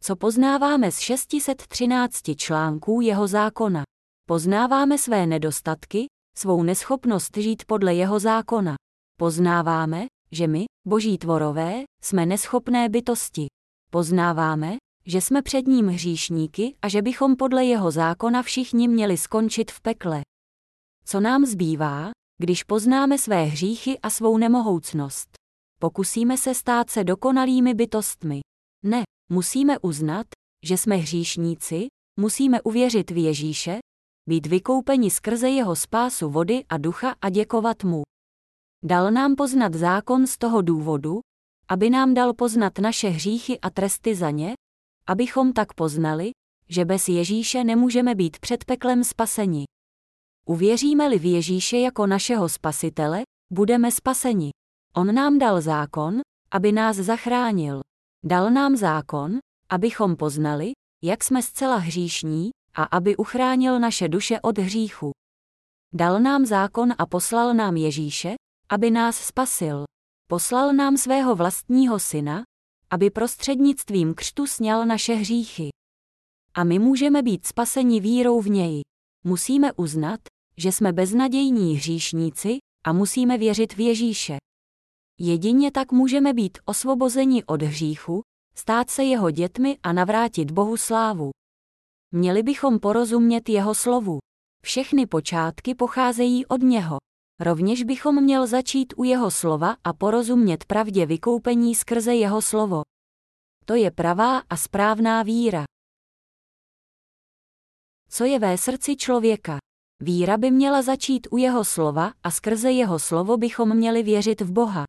Co 0.00 0.16
poznáváme 0.16 0.92
z 0.92 0.98
613 0.98 2.22
článků 2.36 3.00
jeho 3.00 3.26
zákona? 3.28 3.82
Poznáváme 4.28 4.98
své 4.98 5.26
nedostatky, 5.26 6.06
svou 6.36 6.62
neschopnost 6.62 7.36
žít 7.36 7.64
podle 7.66 7.94
jeho 7.94 8.18
zákona. 8.18 8.74
Poznáváme, 9.18 10.06
že 10.32 10.46
my, 10.46 10.64
boží 10.88 11.18
tvorové, 11.18 11.82
jsme 12.02 12.26
neschopné 12.26 12.88
bytosti. 12.88 13.46
Poznáváme, 13.90 14.76
že 15.06 15.20
jsme 15.20 15.42
před 15.42 15.66
ním 15.66 15.86
hříšníky 15.86 16.74
a 16.82 16.88
že 16.88 17.02
bychom 17.02 17.36
podle 17.36 17.64
jeho 17.64 17.90
zákona 17.90 18.42
všichni 18.42 18.88
měli 18.88 19.16
skončit 19.16 19.70
v 19.70 19.80
pekle. 19.80 20.20
Co 21.04 21.20
nám 21.20 21.46
zbývá, 21.46 22.10
když 22.38 22.64
poznáme 22.64 23.18
své 23.18 23.44
hříchy 23.44 23.98
a 23.98 24.10
svou 24.10 24.38
nemohoucnost? 24.38 25.28
Pokusíme 25.80 26.36
se 26.36 26.54
stát 26.54 26.90
se 26.90 27.04
dokonalými 27.04 27.74
bytostmi. 27.74 28.40
Ne, 28.84 29.02
musíme 29.30 29.78
uznat, 29.78 30.26
že 30.64 30.76
jsme 30.76 30.96
hříšníci, 30.96 31.86
musíme 32.20 32.62
uvěřit 32.62 33.10
v 33.10 33.16
Ježíše, 33.16 33.78
být 34.28 34.46
vykoupeni 34.46 35.10
skrze 35.10 35.48
jeho 35.48 35.76
spásu 35.76 36.30
vody 36.30 36.64
a 36.68 36.78
ducha 36.78 37.14
a 37.20 37.30
děkovat 37.30 37.84
mu. 37.84 38.02
Dal 38.84 39.10
nám 39.10 39.36
poznat 39.36 39.74
zákon 39.74 40.26
z 40.26 40.38
toho 40.38 40.62
důvodu, 40.62 41.20
aby 41.68 41.90
nám 41.90 42.14
dal 42.14 42.34
poznat 42.34 42.78
naše 42.78 43.08
hříchy 43.08 43.60
a 43.60 43.70
tresty 43.70 44.14
za 44.14 44.30
ně, 44.30 44.54
abychom 45.06 45.52
tak 45.52 45.74
poznali, 45.74 46.30
že 46.68 46.84
bez 46.84 47.08
Ježíše 47.08 47.64
nemůžeme 47.64 48.14
být 48.14 48.38
před 48.38 48.64
peklem 48.64 49.04
spaseni. 49.04 49.64
Uvěříme-li 50.48 51.18
v 51.18 51.24
Ježíše 51.24 51.78
jako 51.78 52.06
našeho 52.06 52.48
spasitele, 52.48 53.22
budeme 53.52 53.90
spaseni. 53.90 54.50
On 54.94 55.14
nám 55.14 55.38
dal 55.38 55.60
zákon, 55.60 56.20
aby 56.50 56.72
nás 56.72 56.96
zachránil. 56.96 57.80
Dal 58.24 58.50
nám 58.50 58.76
zákon, 58.76 59.38
abychom 59.70 60.16
poznali, 60.16 60.72
jak 61.02 61.24
jsme 61.24 61.42
zcela 61.42 61.76
hříšní, 61.76 62.50
a 62.74 62.84
aby 62.84 63.16
uchránil 63.16 63.80
naše 63.80 64.08
duše 64.08 64.40
od 64.40 64.58
hříchu. 64.58 65.10
Dal 65.94 66.20
nám 66.20 66.46
zákon 66.46 66.94
a 66.98 67.06
poslal 67.06 67.54
nám 67.54 67.76
Ježíše, 67.76 68.34
aby 68.70 68.90
nás 68.90 69.16
spasil. 69.16 69.84
Poslal 70.26 70.72
nám 70.72 70.96
svého 70.96 71.34
vlastního 71.34 71.98
syna, 71.98 72.42
aby 72.90 73.10
prostřednictvím 73.10 74.14
křtu 74.14 74.46
sněl 74.46 74.86
naše 74.86 75.14
hříchy. 75.14 75.68
A 76.54 76.64
my 76.64 76.78
můžeme 76.78 77.22
být 77.22 77.46
spaseni 77.46 78.00
vírou 78.00 78.40
v 78.40 78.48
něj. 78.48 78.80
Musíme 79.24 79.72
uznat, 79.72 80.20
že 80.56 80.72
jsme 80.72 80.92
beznadějní 80.92 81.76
hříšníci 81.76 82.58
a 82.84 82.92
musíme 82.92 83.38
věřit 83.38 83.72
v 83.72 83.80
Ježíše. 83.80 84.36
Jedině 85.20 85.70
tak 85.70 85.92
můžeme 85.92 86.34
být 86.34 86.58
osvobozeni 86.64 87.44
od 87.44 87.62
hříchu, 87.62 88.20
stát 88.54 88.90
se 88.90 89.04
jeho 89.04 89.30
dětmi 89.30 89.78
a 89.82 89.92
navrátit 89.92 90.50
Bohu 90.50 90.76
slávu. 90.76 91.30
Měli 92.14 92.42
bychom 92.42 92.78
porozumět 92.78 93.48
jeho 93.48 93.74
slovu. 93.74 94.18
Všechny 94.64 95.06
počátky 95.06 95.74
pocházejí 95.74 96.46
od 96.46 96.62
něho. 96.62 96.98
Rovněž 97.40 97.82
bychom 97.82 98.22
měl 98.22 98.46
začít 98.46 98.94
u 98.96 99.04
jeho 99.04 99.30
slova 99.30 99.76
a 99.84 99.92
porozumět 99.92 100.64
pravdě 100.64 101.06
vykoupení 101.06 101.74
skrze 101.74 102.14
jeho 102.14 102.42
slovo. 102.42 102.82
To 103.64 103.74
je 103.74 103.90
pravá 103.90 104.38
a 104.38 104.56
správná 104.56 105.22
víra. 105.22 105.64
Co 108.10 108.24
je 108.24 108.38
ve 108.38 108.58
srdci 108.58 108.96
člověka? 108.96 109.58
Víra 110.02 110.36
by 110.36 110.50
měla 110.50 110.82
začít 110.82 111.26
u 111.30 111.36
jeho 111.36 111.64
slova 111.64 112.12
a 112.22 112.30
skrze 112.30 112.70
jeho 112.70 112.98
slovo 112.98 113.36
bychom 113.36 113.76
měli 113.76 114.02
věřit 114.02 114.40
v 114.40 114.52
Boha. 114.52 114.84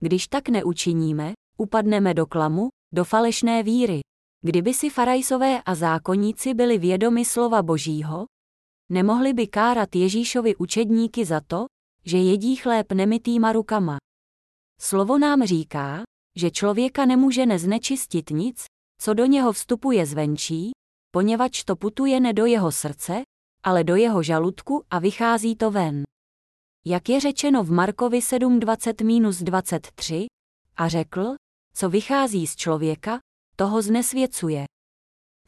Když 0.00 0.28
tak 0.28 0.48
neučiníme, 0.48 1.32
upadneme 1.58 2.14
do 2.14 2.26
klamu, 2.26 2.68
do 2.94 3.04
falešné 3.04 3.62
víry. 3.62 4.00
Kdyby 4.40 4.74
si 4.74 4.90
farajsové 4.90 5.62
a 5.62 5.74
zákonníci 5.74 6.54
byli 6.54 6.78
vědomi 6.78 7.24
slova 7.24 7.62
Božího, 7.62 8.26
nemohli 8.94 9.32
by 9.32 9.46
kárat 9.46 9.96
Ježíšovi 9.96 10.56
učedníky 10.56 11.24
za 11.24 11.40
to, 11.40 11.66
že 12.04 12.18
jedí 12.18 12.56
chléb 12.56 12.92
nemitýma 12.92 13.52
rukama. 13.52 13.96
Slovo 14.80 15.18
nám 15.18 15.42
říká, 15.42 16.02
že 16.36 16.50
člověka 16.50 17.04
nemůže 17.04 17.46
neznečistit 17.46 18.30
nic, 18.30 18.64
co 19.00 19.14
do 19.14 19.26
něho 19.26 19.52
vstupuje 19.52 20.06
zvenčí, 20.06 20.70
poněvadž 21.10 21.64
to 21.64 21.76
putuje 21.76 22.20
ne 22.20 22.32
do 22.32 22.46
jeho 22.46 22.72
srdce, 22.72 23.22
ale 23.62 23.84
do 23.84 23.96
jeho 23.96 24.22
žaludku 24.22 24.84
a 24.90 24.98
vychází 24.98 25.56
to 25.56 25.70
ven. 25.70 26.02
Jak 26.86 27.08
je 27.08 27.20
řečeno 27.20 27.64
v 27.64 27.70
Markovi 27.70 28.18
7.20-23, 28.18 30.26
a 30.76 30.88
řekl, 30.88 31.34
co 31.74 31.88
vychází 31.88 32.46
z 32.46 32.56
člověka, 32.56 33.18
toho 33.56 33.82
znesvěcuje. 33.82 34.64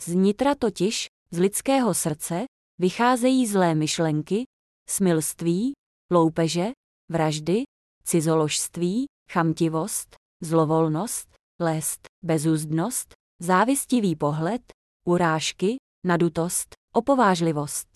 Z 0.01 0.15
nitra 0.15 0.55
totiž, 0.55 1.07
z 1.31 1.39
lidského 1.39 1.95
srdce, 1.95 2.45
vycházejí 2.79 3.47
zlé 3.47 3.75
myšlenky, 3.75 4.45
smilství, 4.89 5.73
loupeže, 6.11 6.67
vraždy, 7.11 7.63
cizoložství, 8.05 9.07
chamtivost, 9.33 10.17
zlovolnost, 10.43 11.29
lest, 11.61 12.01
bezúzdnost, 12.25 13.15
závistivý 13.43 14.17
pohled, 14.17 14.63
urážky, 15.09 15.77
nadutost, 16.07 16.75
opovážlivost. 16.95 17.89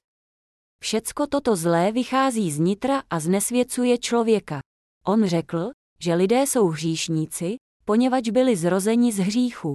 Všecko 0.83 1.27
toto 1.27 1.57
zlé 1.57 1.93
vychází 1.93 2.51
z 2.51 2.59
nitra 2.59 3.03
a 3.11 3.21
znesvěcuje 3.21 3.99
člověka. 3.99 4.61
On 5.07 5.27
řekl, 5.27 5.71
že 6.01 6.15
lidé 6.15 6.43
jsou 6.43 6.69
hříšníci, 6.69 7.57
poněvadž 7.85 8.29
byli 8.29 8.57
zrozeni 8.57 9.13
z 9.13 9.19
hříchu. 9.19 9.73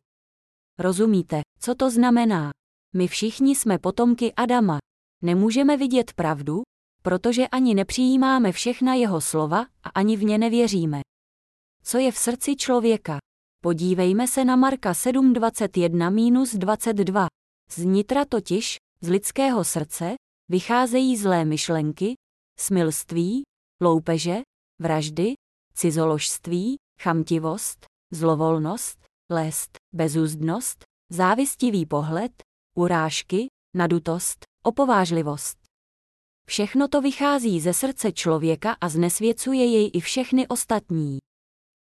Rozumíte, 0.79 1.41
co 1.59 1.75
to 1.75 1.91
znamená? 1.91 2.51
My 2.95 3.07
všichni 3.07 3.55
jsme 3.55 3.79
potomky 3.79 4.33
Adama. 4.33 4.77
Nemůžeme 5.25 5.77
vidět 5.77 6.13
pravdu, 6.13 6.62
protože 7.01 7.48
ani 7.48 7.75
nepřijímáme 7.75 8.51
všechna 8.51 8.94
jeho 8.94 9.22
slova 9.22 9.65
a 9.84 9.89
ani 9.89 10.17
v 10.17 10.24
ně 10.24 10.38
nevěříme. 10.38 11.01
Co 11.84 11.98
je 11.98 12.12
v 12.12 12.17
srdci 12.17 12.55
člověka? 12.55 13.17
Podívejme 13.63 14.27
se 14.27 14.46
na 14.46 14.55
Marka 14.55 14.91
7.21-22. 14.91 17.27
Z 17.72 17.86
nitra 17.86 18.25
totiž, 18.25 18.77
z 19.01 19.10
lidského 19.10 19.63
srdce, 19.63 20.15
vycházejí 20.50 21.17
zlé 21.17 21.46
myšlenky, 21.46 22.13
smilství, 22.60 23.44
loupeže, 23.82 24.36
vraždy, 24.82 25.34
cizoložství, 25.74 26.75
chamtivost, 27.01 27.86
zlovolnost, 28.12 29.05
lest, 29.32 29.77
bezúzdnost, 29.96 30.84
závistivý 31.12 31.86
pohled, 31.86 32.32
urážky, 32.77 33.48
nadutost, 33.75 34.54
opovážlivost. 34.65 35.57
Všechno 36.48 36.88
to 36.88 37.01
vychází 37.01 37.60
ze 37.60 37.74
srdce 37.74 38.12
člověka 38.12 38.75
a 38.81 38.89
znesvěcuje 38.89 39.65
jej 39.65 39.91
i 39.93 40.00
všechny 40.00 40.48
ostatní. 40.48 41.17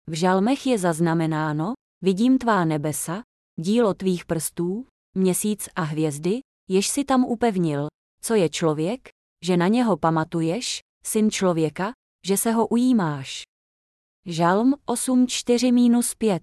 V 0.09 0.13
žalmech 0.13 0.67
je 0.67 0.77
zaznamenáno, 0.77 1.73
vidím 2.01 2.37
tvá 2.37 2.65
nebesa, 2.65 3.23
dílo 3.59 3.93
tvých 3.93 4.25
prstů, 4.25 4.85
měsíc 5.15 5.69
a 5.75 5.81
hvězdy, 5.81 6.39
jež 6.69 6.87
si 6.87 7.03
tam 7.03 7.23
upevnil, 7.23 7.87
co 8.21 8.35
je 8.35 8.49
člověk, 8.49 9.09
že 9.45 9.57
na 9.57 9.67
něho 9.67 9.97
pamatuješ, 9.97 10.79
syn 11.05 11.31
člověka, 11.31 11.91
že 12.27 12.37
se 12.37 12.51
ho 12.51 12.67
ujímáš. 12.67 13.41
Žalm 14.25 14.73
8.4-5 14.87 16.39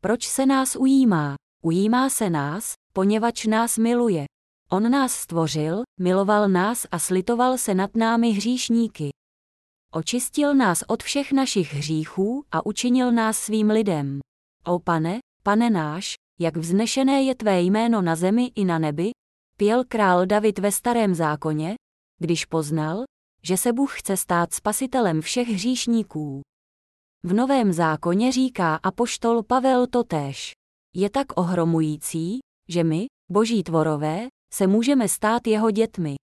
Proč 0.00 0.28
se 0.28 0.46
nás 0.46 0.76
ujímá? 0.76 1.34
Ujímá 1.64 2.10
se 2.10 2.30
nás, 2.30 2.72
poněvadž 2.92 3.46
nás 3.46 3.78
miluje. 3.78 4.24
On 4.72 4.90
nás 4.90 5.12
stvořil, 5.12 5.82
miloval 6.00 6.48
nás 6.48 6.86
a 6.90 6.98
slitoval 6.98 7.58
se 7.58 7.74
nad 7.74 7.96
námi 7.96 8.30
hříšníky. 8.30 9.10
Očistil 9.92 10.54
nás 10.54 10.84
od 10.88 11.02
všech 11.02 11.32
našich 11.32 11.74
hříchů 11.74 12.44
a 12.52 12.66
učinil 12.66 13.12
nás 13.12 13.38
svým 13.38 13.70
lidem. 13.70 14.20
O 14.64 14.78
pane, 14.78 15.18
pane 15.42 15.70
náš, 15.70 16.14
jak 16.40 16.56
vznešené 16.56 17.22
je 17.22 17.34
tvé 17.34 17.60
jméno 17.60 18.02
na 18.02 18.16
zemi 18.16 18.52
i 18.54 18.64
na 18.64 18.78
nebi, 18.78 19.10
pěl 19.56 19.84
král 19.84 20.26
David 20.26 20.58
ve 20.58 20.72
starém 20.72 21.14
zákoně, 21.14 21.74
když 22.18 22.44
poznal, 22.44 23.04
že 23.42 23.56
se 23.56 23.72
Bůh 23.72 23.98
chce 23.98 24.16
stát 24.16 24.54
spasitelem 24.54 25.20
všech 25.20 25.48
hříšníků. 25.48 26.40
V 27.22 27.34
Novém 27.34 27.72
zákoně 27.72 28.32
říká 28.32 28.76
apoštol 28.76 29.42
Pavel 29.42 29.86
totéž. 29.86 30.52
Je 30.94 31.10
tak 31.10 31.26
ohromující, 31.36 32.38
že 32.68 32.84
my, 32.84 33.06
boží 33.30 33.62
tvorové, 33.62 34.28
se 34.54 34.66
můžeme 34.66 35.08
stát 35.08 35.46
jeho 35.46 35.70
dětmi. 35.70 36.14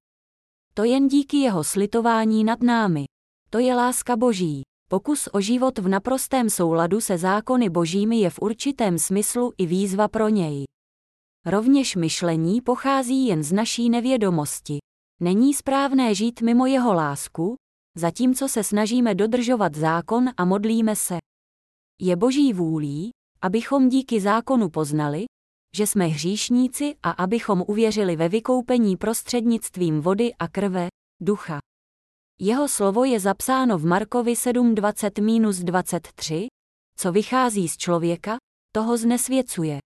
To 0.75 0.85
jen 0.85 1.09
díky 1.09 1.37
jeho 1.37 1.65
slitování 1.65 2.45
nad 2.45 2.63
námi. 2.63 3.05
To 3.51 3.59
je 3.59 3.75
láska 3.75 4.17
boží. 4.17 4.63
Pokus 4.89 5.29
o 5.33 5.41
život 5.41 5.79
v 5.79 5.89
naprostém 5.89 6.51
souladu 6.51 7.01
se 7.01 7.19
zákony 7.19 7.69
božími 7.69 8.17
je 8.17 8.31
v 8.31 8.39
určitém 8.39 8.99
smyslu 8.99 9.53
i 9.59 9.67
výzva 9.67 10.09
pro 10.09 10.29
něj. 10.29 10.65
Rovněž 11.47 11.97
myšlení 11.97 12.61
pochází 12.61 13.27
jen 13.27 13.43
z 13.43 13.53
naší 13.53 13.91
nevědomosti. 13.91 14.79
Není 15.21 15.55
správné 15.55 16.15
žít 16.15 16.41
mimo 16.41 16.67
jeho 16.67 16.95
lásku, 16.95 17.55
zatímco 17.97 18.49
se 18.49 18.65
snažíme 18.65 19.15
dodržovat 19.15 19.75
zákon 19.75 20.29
a 20.37 20.45
modlíme 20.45 20.97
se. 20.97 21.19
Je 22.01 22.17
boží 22.17 22.53
vůlí, 22.53 23.11
abychom 23.43 23.89
díky 23.89 24.21
zákonu 24.21 24.69
poznali, 24.71 25.25
že 25.77 25.87
jsme 25.87 26.07
hříšníci 26.07 26.97
a 27.03 27.11
abychom 27.11 27.65
uvěřili 27.69 28.17
ve 28.17 28.29
vykoupení 28.29 28.97
prostřednictvím 28.97 30.01
vody 30.01 30.35
a 30.35 30.49
krve, 30.49 30.89
ducha. 31.21 31.59
Jeho 32.41 32.69
slovo 32.69 33.05
je 33.05 33.21
zapsáno 33.21 33.79
v 33.79 33.85
Markovi 33.85 34.33
7.20-23, 34.33 36.47
co 36.99 37.13
vychází 37.13 37.69
z 37.69 37.77
člověka, 37.77 38.37
toho 38.73 38.97
znesvěcuje. 38.97 39.79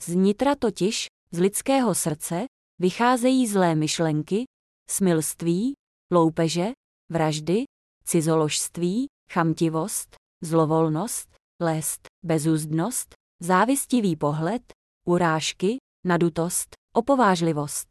Z 0.00 0.14
nitra 0.14 0.54
totiž, 0.54 1.06
z 1.30 1.38
lidského 1.38 1.94
srdce, 1.94 2.44
vycházejí 2.78 3.46
zlé 3.46 3.74
myšlenky, 3.74 4.44
smilství, 4.90 5.72
loupeže, 6.12 6.66
vraždy, 7.10 7.64
cizoložství, 8.04 9.06
chamtivost, 9.32 10.16
zlovolnost, 10.42 11.36
lest, 11.62 12.00
bezúzdnost, 12.24 13.14
závistivý 13.42 14.16
pohled, 14.16 14.62
urážky, 15.04 15.76
nadutost, 16.06 16.74
opovážlivost. 16.94 17.88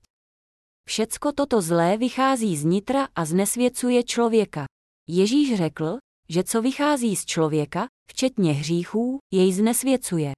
Všecko 0.89 1.31
toto 1.31 1.61
zlé 1.61 1.97
vychází 1.97 2.57
z 2.57 2.65
nitra 2.65 3.07
a 3.15 3.25
znesvěcuje 3.25 4.03
člověka. 4.03 4.65
Ježíš 5.09 5.57
řekl, 5.57 5.97
že 6.29 6.43
co 6.43 6.61
vychází 6.61 7.15
z 7.15 7.25
člověka, 7.25 7.87
včetně 8.09 8.51
hříchů, 8.51 9.19
jej 9.33 9.53
znesvěcuje. 9.53 10.31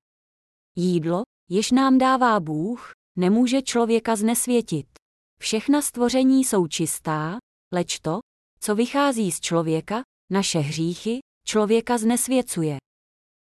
Jídlo, 0.77 1.23
jež 1.49 1.71
nám 1.71 1.97
dává 1.97 2.39
Bůh, 2.39 2.91
nemůže 3.17 3.61
člověka 3.61 4.15
znesvětit. 4.15 4.87
Všechna 5.41 5.81
stvoření 5.81 6.43
jsou 6.43 6.67
čistá, 6.67 7.37
leč 7.73 7.99
to, 7.99 8.19
co 8.59 8.75
vychází 8.75 9.31
z 9.31 9.39
člověka, 9.39 10.01
naše 10.31 10.59
hříchy, 10.59 11.19
člověka 11.47 11.97
znesvěcuje. 11.97 12.77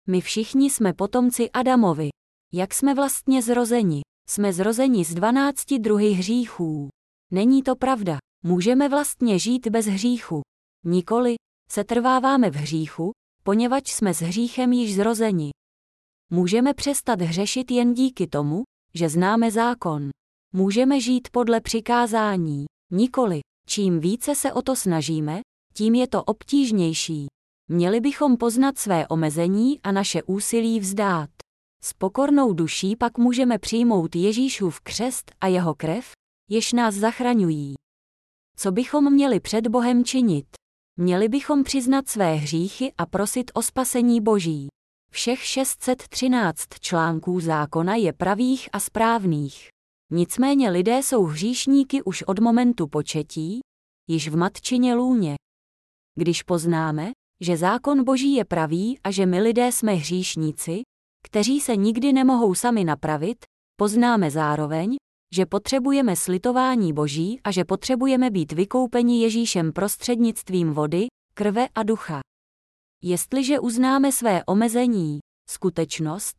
My 0.08 0.20
všichni 0.20 0.70
jsme 0.70 0.92
potomci 0.92 1.50
Adamovi. 1.50 2.08
Jak 2.54 2.74
jsme 2.74 2.94
vlastně 2.94 3.42
zrozeni? 3.42 4.00
Jsme 4.28 4.52
zrozeni 4.52 5.04
z 5.04 5.14
dvanácti 5.14 5.78
druhy 5.78 6.10
hříchů. 6.10 6.88
Není 7.30 7.62
to 7.62 7.76
pravda. 7.76 8.18
Můžeme 8.44 8.88
vlastně 8.88 9.38
žít 9.38 9.68
bez 9.68 9.86
hříchu. 9.86 10.40
Nikoli, 10.84 11.34
se 11.70 11.84
trváváme 11.84 12.50
v 12.50 12.54
hříchu, 12.54 13.12
poněvadž 13.44 13.92
jsme 13.92 14.14
s 14.14 14.20
hříchem 14.20 14.72
již 14.72 14.94
zrozeni. 14.94 15.50
Můžeme 16.30 16.74
přestat 16.74 17.20
hřešit 17.20 17.70
jen 17.70 17.94
díky 17.94 18.26
tomu, 18.26 18.62
že 18.94 19.08
známe 19.08 19.50
zákon. 19.50 20.10
Můžeme 20.54 21.00
žít 21.00 21.28
podle 21.32 21.60
přikázání, 21.60 22.64
nikoli. 22.92 23.40
Čím 23.68 24.00
více 24.00 24.34
se 24.34 24.52
o 24.52 24.62
to 24.62 24.76
snažíme, 24.76 25.40
tím 25.74 25.94
je 25.94 26.08
to 26.08 26.24
obtížnější. 26.24 27.26
Měli 27.70 28.00
bychom 28.00 28.36
poznat 28.36 28.78
své 28.78 29.08
omezení 29.08 29.80
a 29.82 29.92
naše 29.92 30.22
úsilí 30.22 30.80
vzdát. 30.80 31.41
S 31.84 31.92
pokornou 31.92 32.52
duší 32.52 32.96
pak 32.96 33.18
můžeme 33.18 33.58
přijmout 33.58 34.16
Ježíšův 34.16 34.80
křest 34.80 35.32
a 35.40 35.46
jeho 35.46 35.74
krev, 35.74 36.12
jež 36.50 36.72
nás 36.72 36.94
zachraňují. 36.94 37.74
Co 38.56 38.72
bychom 38.72 39.12
měli 39.12 39.40
před 39.40 39.66
Bohem 39.66 40.04
činit? 40.04 40.46
Měli 40.98 41.28
bychom 41.28 41.64
přiznat 41.64 42.08
své 42.08 42.34
hříchy 42.34 42.92
a 42.98 43.06
prosit 43.06 43.50
o 43.54 43.62
spasení 43.62 44.20
Boží. 44.20 44.68
Všech 45.12 45.44
613 45.44 46.68
článků 46.80 47.40
zákona 47.40 47.94
je 47.94 48.12
pravých 48.12 48.68
a 48.72 48.80
správných. 48.80 49.68
Nicméně 50.10 50.70
lidé 50.70 50.98
jsou 50.98 51.24
hříšníky 51.24 52.02
už 52.02 52.22
od 52.22 52.38
momentu 52.38 52.86
početí, 52.86 53.60
již 54.08 54.28
v 54.28 54.36
matčině 54.36 54.94
lůně. 54.94 55.34
Když 56.18 56.42
poznáme, 56.42 57.12
že 57.40 57.56
zákon 57.56 58.04
Boží 58.04 58.34
je 58.34 58.44
pravý 58.44 58.98
a 59.04 59.10
že 59.10 59.26
my 59.26 59.40
lidé 59.40 59.72
jsme 59.72 59.92
hříšníci, 59.92 60.82
kteří 61.22 61.60
se 61.60 61.76
nikdy 61.76 62.12
nemohou 62.12 62.54
sami 62.54 62.84
napravit, 62.84 63.44
poznáme 63.76 64.30
zároveň, 64.30 64.96
že 65.34 65.46
potřebujeme 65.46 66.16
slitování 66.16 66.92
Boží 66.92 67.40
a 67.44 67.50
že 67.50 67.64
potřebujeme 67.64 68.30
být 68.30 68.52
vykoupeni 68.52 69.22
Ježíšem 69.22 69.72
prostřednictvím 69.72 70.72
vody, 70.72 71.06
krve 71.34 71.68
a 71.74 71.82
ducha. 71.82 72.20
Jestliže 73.02 73.60
uznáme 73.60 74.12
své 74.12 74.44
omezení, 74.44 75.18
skutečnost, 75.50 76.36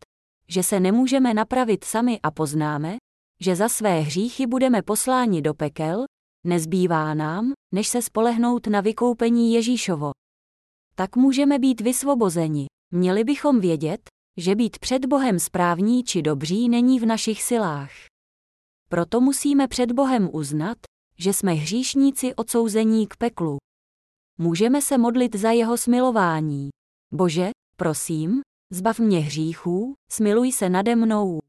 že 0.50 0.64
se 0.64 0.80
nemůžeme 0.80 1.34
napravit 1.34 1.84
sami 1.84 2.20
a 2.24 2.32
poznáme, 2.32 2.98
že 3.40 3.56
za 3.56 3.70
své 3.70 4.00
hříchy 4.00 4.48
budeme 4.48 4.82
posláni 4.82 5.42
do 5.42 5.54
pekel, 5.54 6.06
nezbývá 6.46 7.14
nám, 7.14 7.54
než 7.74 7.88
se 7.88 8.02
spolehnout 8.02 8.68
na 8.68 8.82
vykoupení 8.82 9.54
Ježíšovo. 9.54 10.12
Tak 10.96 11.16
můžeme 11.16 11.60
být 11.60 11.82
vysvobozeni. 11.82 12.66
Měli 12.94 13.24
bychom 13.24 13.60
vědět, 13.60 14.02
že 14.38 14.56
být 14.56 14.80
před 14.80 15.06
Bohem 15.06 15.40
správní 15.40 16.04
či 16.04 16.22
dobří 16.22 16.70
není 16.70 17.00
v 17.00 17.06
našich 17.06 17.44
silách. 17.44 17.92
Proto 18.90 19.22
musíme 19.22 19.68
před 19.68 19.92
Bohem 19.92 20.30
uznat, 20.34 20.78
že 21.18 21.34
jsme 21.34 21.54
hříšníci 21.54 22.36
odsouzení 22.36 23.08
k 23.08 23.16
peklu. 23.18 23.58
Můžeme 24.38 24.82
se 24.82 24.98
modlit 24.98 25.36
za 25.36 25.52
jeho 25.52 25.78
smilování. 25.78 26.70
Bože, 27.14 27.50
prosím, 27.78 28.42
zbav 28.72 29.00
mě 29.00 29.20
hříchů, 29.20 29.94
smiluj 30.12 30.52
se 30.52 30.70
nade 30.70 30.96
mnou. 30.96 31.40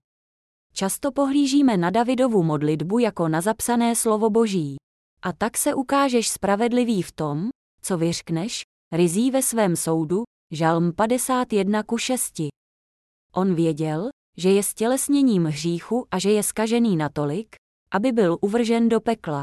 Často 0.74 1.12
pohlížíme 1.12 1.76
na 1.76 1.90
Davidovu 1.90 2.42
modlitbu 2.42 2.98
jako 2.98 3.28
na 3.28 3.40
zapsané 3.40 3.96
slovo 3.96 4.30
Boží. 4.30 4.76
A 5.22 5.32
tak 5.32 5.58
se 5.58 5.74
ukážeš 5.74 6.28
spravedlivý 6.28 7.02
v 7.02 7.12
tom, 7.12 7.48
co 7.82 7.98
vyřkneš, 7.98 8.62
rizí 8.92 9.30
ve 9.30 9.42
svém 9.42 9.76
soudu, 9.76 10.22
žalm 10.52 10.92
51 10.92 11.82
ku 11.82 11.98
6. 11.98 12.32
On 13.34 13.54
věděl, 13.54 14.08
že 14.36 14.50
je 14.50 14.62
stělesněním 14.62 15.44
hříchu 15.44 16.06
a 16.10 16.18
že 16.18 16.30
je 16.30 16.42
skažený 16.42 16.96
natolik, 16.96 17.56
aby 17.90 18.12
byl 18.12 18.38
uvržen 18.40 18.88
do 18.88 19.00
pekla. 19.00 19.42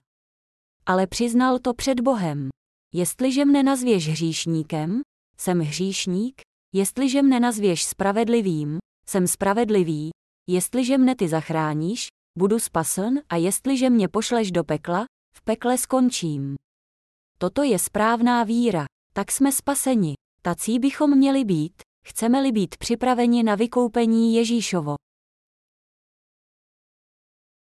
Ale 0.86 1.08
přiznal 1.08 1.60
to 1.60 1.74
před 1.74 2.00
Bohem. 2.00 2.50
Jestliže 2.94 3.46
mne 3.46 3.64
nazvěš 3.64 4.08
hříšníkem, 4.08 5.02
jsem 5.38 5.60
hříšník, 5.60 6.42
jestliže 6.74 7.22
mne 7.22 7.40
nazvěš 7.40 7.84
spravedlivým, 7.86 8.78
jsem 9.08 9.28
spravedlivý, 9.28 10.10
jestliže 10.50 10.98
mne 10.98 11.16
ty 11.16 11.28
zachráníš, 11.28 12.08
budu 12.38 12.60
spasen 12.60 13.22
a 13.30 13.36
jestliže 13.36 13.90
mě 13.90 14.08
pošleš 14.08 14.52
do 14.52 14.64
pekla, 14.64 15.06
v 15.36 15.42
pekle 15.42 15.78
skončím. 15.78 16.56
Toto 17.38 17.64
je 17.64 17.80
správná 17.80 18.44
víra, 18.44 18.86
tak 19.14 19.32
jsme 19.32 19.52
spaseni, 19.52 20.14
tací 20.42 20.80
bychom 20.80 21.18
měli 21.18 21.46
být, 21.46 21.82
chceme-li 22.06 22.52
být 22.52 22.78
připraveni 22.78 23.44
na 23.44 23.56
vykoupení 23.56 24.36
Ježíšovo. 24.36 24.96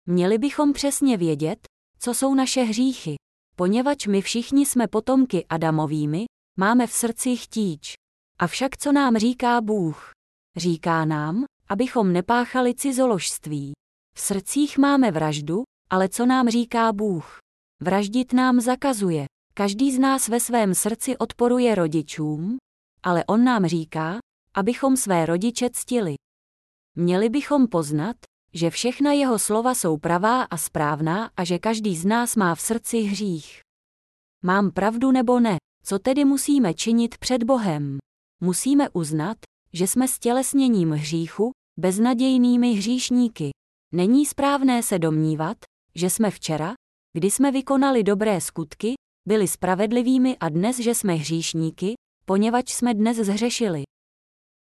Měli 0.07 0.39
bychom 0.39 0.73
přesně 0.73 1.17
vědět, 1.17 1.59
co 1.99 2.15
jsou 2.15 2.35
naše 2.35 2.63
hříchy. 2.63 3.15
Poněvadž 3.57 4.07
my 4.07 4.21
všichni 4.23 4.67
jsme 4.67 4.89
potomky 4.89 5.47
Adamovými, 5.49 6.25
máme 6.59 6.87
v 6.87 6.93
srdci 6.93 7.37
chtíč. 7.37 7.95
Avšak 8.39 8.77
co 8.77 8.93
nám 8.93 9.17
říká 9.17 9.61
Bůh? 9.61 10.11
Říká 10.57 11.05
nám, 11.05 11.45
abychom 11.69 12.13
nepáchali 12.13 12.75
cizoložství. 12.75 13.73
V 14.17 14.21
srdcích 14.21 14.79
máme 14.79 15.11
vraždu, 15.11 15.63
ale 15.91 16.09
co 16.09 16.27
nám 16.27 16.49
říká 16.49 16.93
Bůh? 16.93 17.39
Vraždit 17.83 18.33
nám 18.33 18.61
zakazuje. 18.61 19.25
Každý 19.55 19.93
z 19.93 19.99
nás 19.99 20.29
ve 20.29 20.41
svém 20.41 20.75
srdci 20.75 21.19
odporuje 21.19 21.75
rodičům, 21.75 22.57
ale 23.03 23.25
on 23.25 23.45
nám 23.45 23.67
říká, 23.67 24.19
abychom 24.55 24.97
své 24.97 25.27
rodiče 25.27 25.71
ctili. 25.73 26.15
Měli 26.97 27.29
bychom 27.29 27.69
poznat, 27.69 28.17
že 28.55 28.71
všechna 28.71 29.13
jeho 29.13 29.39
slova 29.39 29.75
jsou 29.75 29.97
pravá 29.97 30.43
a 30.43 30.57
správná 30.57 31.31
a 31.37 31.45
že 31.45 31.59
každý 31.59 31.97
z 31.97 32.05
nás 32.05 32.37
má 32.37 32.55
v 32.55 32.61
srdci 32.61 33.01
hřích. 33.01 33.61
Mám 34.43 34.71
pravdu 34.71 35.13
nebo 35.13 35.41
ne, 35.41 35.57
co 35.85 35.99
tedy 35.99 36.25
musíme 36.25 36.75
činit 36.75 37.19
před 37.19 37.43
Bohem? 37.43 37.99
Musíme 38.41 38.89
uznat, 38.91 39.37
že 39.73 39.87
jsme 39.87 40.09
stělesněním 40.09 40.91
hříchu, 40.91 41.51
beznadějnými 41.79 42.73
hříšníky. 42.73 43.51
Není 43.95 44.27
správné 44.27 44.83
se 44.83 44.99
domnívat, 44.99 45.57
že 45.95 46.11
jsme 46.11 46.31
včera, 46.31 46.75
kdy 47.13 47.31
jsme 47.31 47.53
vykonali 47.53 48.03
dobré 48.03 48.41
skutky, 48.41 48.95
byli 49.29 49.49
spravedlivými 49.49 50.37
a 50.37 50.49
dnes, 50.49 50.79
že 50.79 50.95
jsme 50.95 51.15
hříšníky, 51.15 51.95
poněvadž 52.33 52.73
jsme 52.73 52.95
dnes 52.95 53.17
zhřešili. 53.17 53.83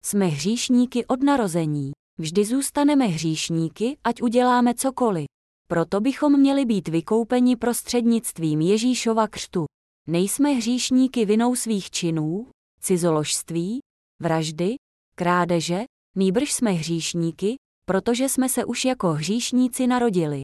Jsme 0.04 0.26
hříšníky 0.26 1.06
od 1.06 1.22
narození. 1.22 1.92
Vždy 2.18 2.44
zůstaneme 2.44 3.06
hříšníky, 3.06 3.98
ať 4.04 4.22
uděláme 4.22 4.74
cokoliv. 4.74 5.26
Proto 5.68 6.00
bychom 6.00 6.40
měli 6.40 6.64
být 6.64 6.88
vykoupeni 6.88 7.56
prostřednictvím 7.56 8.60
Ježíšova 8.60 9.28
křtu. 9.28 9.64
Nejsme 10.08 10.50
hříšníky 10.50 11.24
vinou 11.24 11.56
svých 11.56 11.90
činů, 11.90 12.50
cizoložství, 12.80 13.78
vraždy, 14.20 14.74
krádeže, 15.14 15.84
nýbrž 16.16 16.52
jsme 16.52 16.70
hříšníky, 16.70 17.56
protože 17.86 18.28
jsme 18.28 18.48
se 18.48 18.64
už 18.64 18.84
jako 18.84 19.08
hříšníci 19.08 19.86
narodili. 19.86 20.40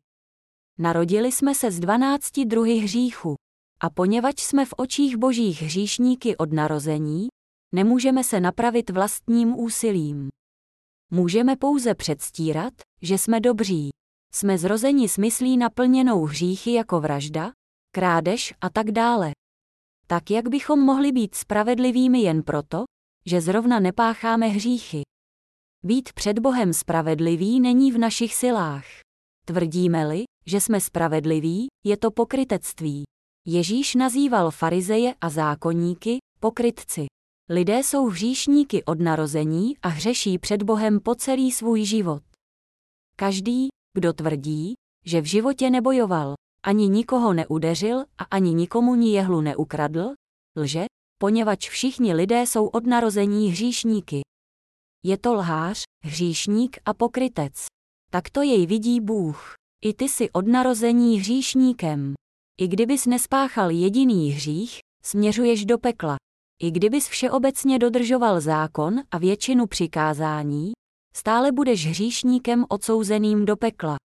Narodili 0.78 1.32
jsme 1.32 1.54
se 1.54 1.70
z 1.70 1.80
dvanácti 1.80 2.44
druhy 2.44 2.74
hříchu. 2.74 3.34
A 3.80 3.90
poněvadž 3.90 4.42
jsme 4.42 4.66
v 4.66 4.74
očích 4.76 5.16
božích 5.16 5.62
hříšníky 5.62 6.36
od 6.36 6.52
narození, 6.52 7.28
nemůžeme 7.74 8.24
se 8.24 8.40
napravit 8.40 8.90
vlastním 8.90 9.58
úsilím. 9.58 10.28
Můžeme 11.10 11.56
pouze 11.56 11.94
předstírat, 11.94 12.72
že 13.02 13.18
jsme 13.18 13.40
dobří. 13.40 13.90
Jsme 14.34 14.58
zrozeni 14.58 15.08
s 15.08 15.18
myslí 15.18 15.56
naplněnou 15.56 16.24
hříchy 16.24 16.72
jako 16.72 17.00
vražda, 17.00 17.52
krádež 17.94 18.54
a 18.60 18.70
tak 18.70 18.90
dále. 18.90 19.32
Tak 20.06 20.30
jak 20.30 20.48
bychom 20.48 20.80
mohli 20.80 21.12
být 21.12 21.34
spravedlivými 21.34 22.20
jen 22.20 22.42
proto, 22.42 22.84
že 23.26 23.40
zrovna 23.40 23.80
nepácháme 23.80 24.46
hříchy. 24.46 25.02
Být 25.84 26.12
před 26.12 26.38
Bohem 26.38 26.72
spravedlivý 26.72 27.60
není 27.60 27.92
v 27.92 27.98
našich 27.98 28.34
silách. 28.34 28.84
Tvrdíme-li, 29.44 30.24
že 30.46 30.60
jsme 30.60 30.80
spravedliví, 30.80 31.66
je 31.86 31.96
to 31.96 32.10
pokrytectví. 32.10 33.04
Ježíš 33.48 33.94
nazýval 33.94 34.50
farizeje 34.50 35.14
a 35.20 35.30
zákonníky 35.30 36.18
pokrytci. 36.40 37.06
Lidé 37.50 37.78
jsou 37.78 38.06
hříšníky 38.06 38.85
od 38.85 39.00
narození 39.00 39.78
a 39.78 39.88
hřeší 39.88 40.38
před 40.38 40.62
Bohem 40.62 41.00
po 41.00 41.14
celý 41.14 41.52
svůj 41.52 41.85
život. 41.85 42.22
Každý, 43.16 43.68
kdo 43.94 44.12
tvrdí, 44.12 44.74
že 45.04 45.20
v 45.20 45.24
životě 45.24 45.70
nebojoval, 45.70 46.35
ani 46.62 46.88
nikoho 46.88 47.32
neudeřil 47.32 48.00
a 48.18 48.24
ani 48.24 48.54
nikomu 48.54 48.94
ni 48.94 49.11
jehlu 49.11 49.40
neukradl, 49.40 50.14
lže, 50.56 50.85
poněvadž 51.18 51.68
všichni 51.68 52.14
lidé 52.14 52.42
jsou 52.42 52.66
od 52.66 52.87
narození 52.87 53.48
hříšníky. 53.48 54.20
Je 55.04 55.18
to 55.18 55.35
lhář, 55.35 55.82
hříšník 56.04 56.78
a 56.85 56.94
pokrytec. 56.94 57.66
Tak 58.11 58.30
to 58.30 58.42
jej 58.42 58.66
vidí 58.66 59.00
Bůh. 59.00 59.54
I 59.85 59.94
ty 59.94 60.09
jsi 60.09 60.30
od 60.30 60.46
narození 60.46 61.20
hříšníkem. 61.20 62.14
I 62.61 62.69
kdybys 62.69 63.07
nespáchal 63.07 63.71
jediný 63.71 64.31
hřích, 64.31 64.79
směřuješ 65.03 65.64
do 65.64 65.79
pekla. 65.79 66.16
I 66.62 66.71
kdybys 66.71 67.09
všeobecně 67.09 67.79
dodržoval 67.79 68.40
zákon 68.40 69.03
a 69.11 69.19
většinu 69.19 69.66
přikázání, 69.66 70.73
stále 71.16 71.53
budeš 71.53 71.87
hříšníkem 71.87 72.64
odsouzeným 72.69 73.45
do 73.45 73.57
pekla. 73.57 73.97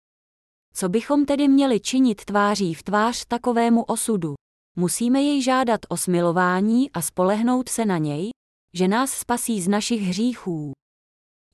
Co 0.74 0.88
bychom 0.88 1.26
tedy 1.26 1.48
měli 1.48 1.80
činit 1.80 2.24
tváří 2.24 2.74
v 2.74 2.82
tvář 2.82 3.24
takovému 3.24 3.82
osudu? 3.84 4.34
Musíme 4.76 5.22
jej 5.22 5.42
žádat 5.42 5.80
o 5.88 5.96
smilování 5.96 6.90
a 6.90 7.02
spolehnout 7.02 7.68
se 7.68 7.84
na 7.84 7.98
něj, 7.98 8.30
že 8.74 8.88
nás 8.88 9.10
spasí 9.10 9.62
z 9.62 9.68
našich 9.68 10.00
hříchů. 10.02 10.72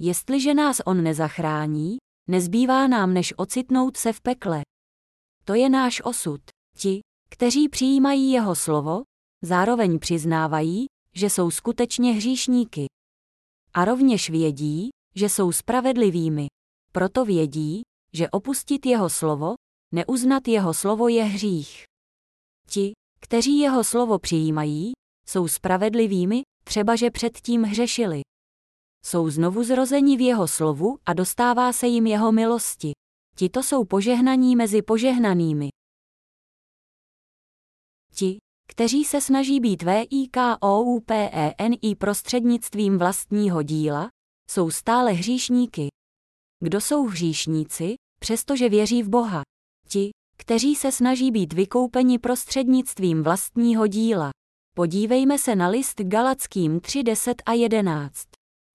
Jestliže 0.00 0.54
nás 0.54 0.80
on 0.84 1.02
nezachrání, 1.02 1.96
nezbývá 2.28 2.86
nám 2.86 3.14
než 3.14 3.34
ocitnout 3.36 3.96
se 3.96 4.12
v 4.12 4.20
pekle. 4.20 4.62
To 5.44 5.54
je 5.54 5.68
náš 5.68 6.02
osud. 6.04 6.55
Ti, 6.76 7.00
kteří 7.30 7.68
přijímají 7.68 8.30
jeho 8.30 8.54
slovo, 8.54 9.02
zároveň 9.42 9.98
přiznávají, 9.98 10.86
že 11.14 11.30
jsou 11.30 11.50
skutečně 11.50 12.12
hříšníky. 12.12 12.86
A 13.74 13.84
rovněž 13.84 14.30
vědí, 14.30 14.90
že 15.14 15.28
jsou 15.28 15.52
spravedlivými. 15.52 16.46
Proto 16.92 17.24
vědí, 17.24 17.82
že 18.12 18.30
opustit 18.30 18.86
jeho 18.86 19.10
slovo, 19.10 19.54
neuznat 19.94 20.48
jeho 20.48 20.74
slovo 20.74 21.08
je 21.08 21.24
hřích. 21.24 21.84
Ti, 22.68 22.92
kteří 23.20 23.58
jeho 23.58 23.84
slovo 23.84 24.18
přijímají, 24.18 24.92
jsou 25.28 25.48
spravedlivými, 25.48 26.42
třeba 26.64 26.96
že 26.96 27.10
předtím 27.10 27.62
hřešili. 27.62 28.20
Jsou 29.06 29.30
znovu 29.30 29.64
zrozeni 29.64 30.16
v 30.16 30.20
jeho 30.20 30.48
slovu 30.48 30.98
a 31.06 31.12
dostává 31.12 31.72
se 31.72 31.86
jim 31.86 32.06
jeho 32.06 32.32
milosti. 32.32 32.92
Tito 33.36 33.62
jsou 33.62 33.84
požehnaní 33.84 34.56
mezi 34.56 34.82
požehnanými. 34.82 35.68
Kteří 38.66 39.04
se 39.04 39.20
snaží 39.20 39.60
být 39.60 39.82
VIKOUPENI 39.82 41.96
prostřednictvím 41.98 42.98
vlastního 42.98 43.62
díla, 43.62 44.08
jsou 44.50 44.70
stále 44.70 45.12
hříšníky. 45.12 45.88
Kdo 46.64 46.80
jsou 46.80 47.06
hříšníci, 47.06 47.94
přestože 48.20 48.68
věří 48.68 49.02
v 49.02 49.08
Boha? 49.08 49.42
Ti, 49.88 50.10
kteří 50.36 50.74
se 50.74 50.92
snaží 50.92 51.30
být 51.30 51.52
vykoupeni 51.52 52.18
prostřednictvím 52.18 53.22
vlastního 53.22 53.86
díla. 53.86 54.30
Podívejme 54.76 55.38
se 55.38 55.56
na 55.56 55.68
list 55.68 56.00
Galackým 56.00 56.80
3, 56.80 57.02
10 57.02 57.42
a 57.46 57.52
11. 57.52 58.28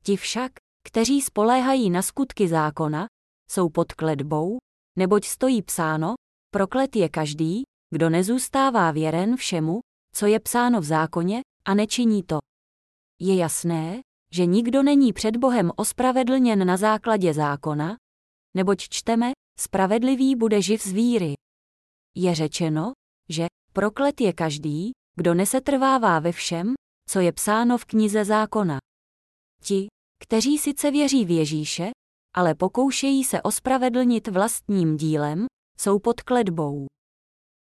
Ti 0.04 0.18
však, 0.18 0.52
kteří 0.88 1.22
spoléhají 1.22 1.90
na 1.90 2.02
skutky 2.02 2.48
zákona, 2.48 3.08
jsou 3.52 3.70
pod 3.70 3.94
kledbou, 3.94 4.58
neboť 4.98 5.26
stojí 5.26 5.62
psáno, 5.62 6.14
proklet 6.54 6.96
je 6.96 7.10
každý, 7.10 7.64
kdo 7.94 8.10
nezůstává 8.10 8.92
věren 8.92 9.36
všemu, 9.36 9.80
co 10.16 10.26
je 10.26 10.40
psáno 10.40 10.82
v 10.82 10.84
zákoně, 10.84 11.42
a 11.66 11.74
nečiní 11.74 12.24
to. 12.24 12.40
Je 13.20 13.36
jasné, 13.36 14.02
že 14.34 14.46
nikdo 14.46 14.84
není 14.84 15.14
před 15.14 15.38
Bohem 15.38 15.72
ospravedlněn 15.76 16.68
na 16.68 16.78
základě 16.78 17.34
zákona, 17.34 17.96
neboť 18.54 18.80
čteme, 18.90 19.32
spravedlivý 19.60 20.36
bude 20.36 20.62
živ 20.62 20.84
z 20.84 20.92
víry. 20.92 21.34
Je 22.16 22.36
řečeno, 22.36 22.92
že 23.30 23.46
proklet 23.74 24.22
je 24.22 24.34
každý, 24.34 24.92
kdo 25.16 25.34
nesetrvává 25.34 26.20
ve 26.20 26.32
všem, 26.32 26.74
co 27.10 27.20
je 27.20 27.32
psáno 27.32 27.78
v 27.78 27.86
knize 27.86 28.26
zákona. 28.26 28.78
Ti, 29.64 29.88
kteří 30.24 30.58
sice 30.58 30.92
věří 30.92 31.26
v 31.26 31.32
Ježíše, 31.32 31.90
ale 32.36 32.56
pokoušejí 32.56 33.24
se 33.24 33.42
ospravedlnit 33.42 34.28
vlastním 34.28 34.98
dílem, 34.98 35.46
jsou 35.78 36.00
pod 36.00 36.22
kledbou. 36.22 36.88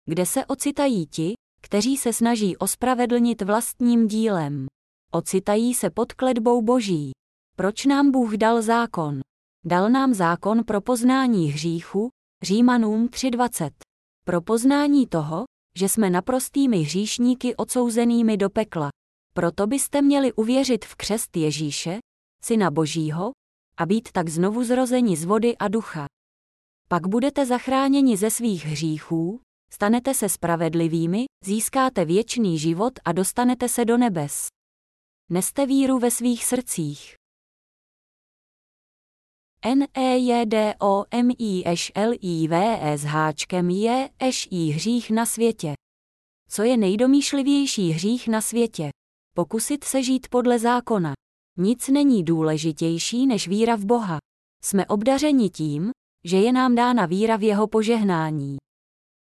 Kde 0.10 0.26
se 0.26 0.46
ocitají 0.46 1.06
ti, 1.06 1.34
kteří 1.62 1.98
se 1.98 2.14
snaží 2.14 2.58
ospravedlnit 2.58 3.42
vlastním 3.42 4.08
dílem? 4.08 4.68
Ocitají 5.12 5.74
se 5.74 5.90
pod 5.90 6.14
kledbou 6.14 6.62
Boží. 6.62 7.12
Proč 7.56 7.86
nám 7.86 8.12
Bůh 8.12 8.34
dal 8.34 8.62
zákon? 8.62 9.20
Dal 9.66 9.90
nám 9.90 10.14
zákon 10.14 10.64
pro 10.64 10.82
poznání 10.82 11.48
hříchu, 11.48 12.10
Římanům 12.44 13.08
3.20. 13.08 13.72
Pro 14.26 14.42
poznání 14.42 15.08
toho, 15.08 15.44
že 15.78 15.90
jsme 15.90 16.10
naprostými 16.10 16.78
hříšníky 16.78 17.56
odsouzenými 17.56 18.38
do 18.38 18.50
pekla. 18.50 18.90
Proto 19.34 19.68
byste 19.68 20.02
měli 20.02 20.34
uvěřit 20.34 20.86
v 20.86 20.96
křest 20.96 21.38
Ježíše, 21.38 22.00
Syna 22.44 22.72
Božího, 22.72 23.32
a 23.78 23.86
být 23.86 24.12
tak 24.12 24.30
znovu 24.30 24.64
zrozeni 24.64 25.18
z 25.18 25.26
vody 25.26 25.58
a 25.58 25.68
ducha. 25.68 26.06
Pak 26.88 27.08
budete 27.08 27.46
zachráněni 27.46 28.18
ze 28.18 28.32
svých 28.32 28.66
hříchů, 28.66 29.42
stanete 29.74 30.14
se 30.14 30.30
spravedlivými, 30.30 31.26
získáte 31.46 32.06
věčný 32.06 32.60
život 32.60 32.94
a 33.06 33.12
dostanete 33.12 33.70
se 33.70 33.86
do 33.86 33.98
nebes. 33.98 34.48
Neste 35.32 35.66
víru 35.66 36.00
ve 36.00 36.12
svých 36.12 36.46
srdcích. 36.46 37.14
N 39.66 39.84
E 39.94 40.18
J 40.18 40.46
D 40.46 40.76
O 40.82 41.04
M 41.12 41.30
I 41.38 41.64
Š 41.66 41.92
L 41.96 42.14
I 42.22 42.48
V 42.48 42.80
S 42.82 43.04
háčkem 43.04 43.70
je 43.70 44.10
eš 44.20 44.48
i 44.52 44.70
hřích 44.70 45.12
na 45.12 45.26
světě. 45.26 45.74
Co 46.50 46.64
je 46.64 46.78
nejdomýšlivější 46.78 47.90
hřích 47.90 48.28
na 48.28 48.42
světě? 48.42 48.90
Pokusit 49.36 49.84
se 49.84 50.04
žít 50.04 50.28
podle 50.30 50.60
zákona. 50.60 51.14
Nic 51.58 51.88
není 51.88 52.24
důležitější 52.24 53.28
než 53.28 53.48
víra 53.48 53.76
v 53.76 53.86
Boha. 53.86 54.18
Jsme 54.64 54.86
obdařeni 54.86 55.50
tím, 55.50 55.92
že 56.26 56.38
je 56.38 56.52
nám 56.52 56.76
dána 56.76 57.06
víra 57.06 57.38
v 57.38 57.44
jeho 57.44 57.68
požehnání. 57.68 58.58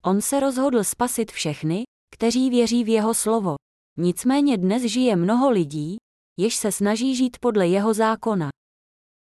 On 0.04 0.20
se 0.20 0.40
rozhodl 0.40 0.84
spasit 0.84 1.32
všechny, 1.32 1.82
kteří 2.14 2.50
věří 2.50 2.84
v 2.84 2.88
jeho 2.88 3.14
slovo. 3.14 3.54
Nicméně 3.98 4.58
dnes 4.58 4.82
žije 4.82 5.16
mnoho 5.16 5.50
lidí, 5.50 5.96
jež 6.38 6.56
se 6.56 6.72
snaží 6.72 7.16
žít 7.16 7.36
podle 7.38 7.68
jeho 7.68 7.94
zákona. 7.94 8.50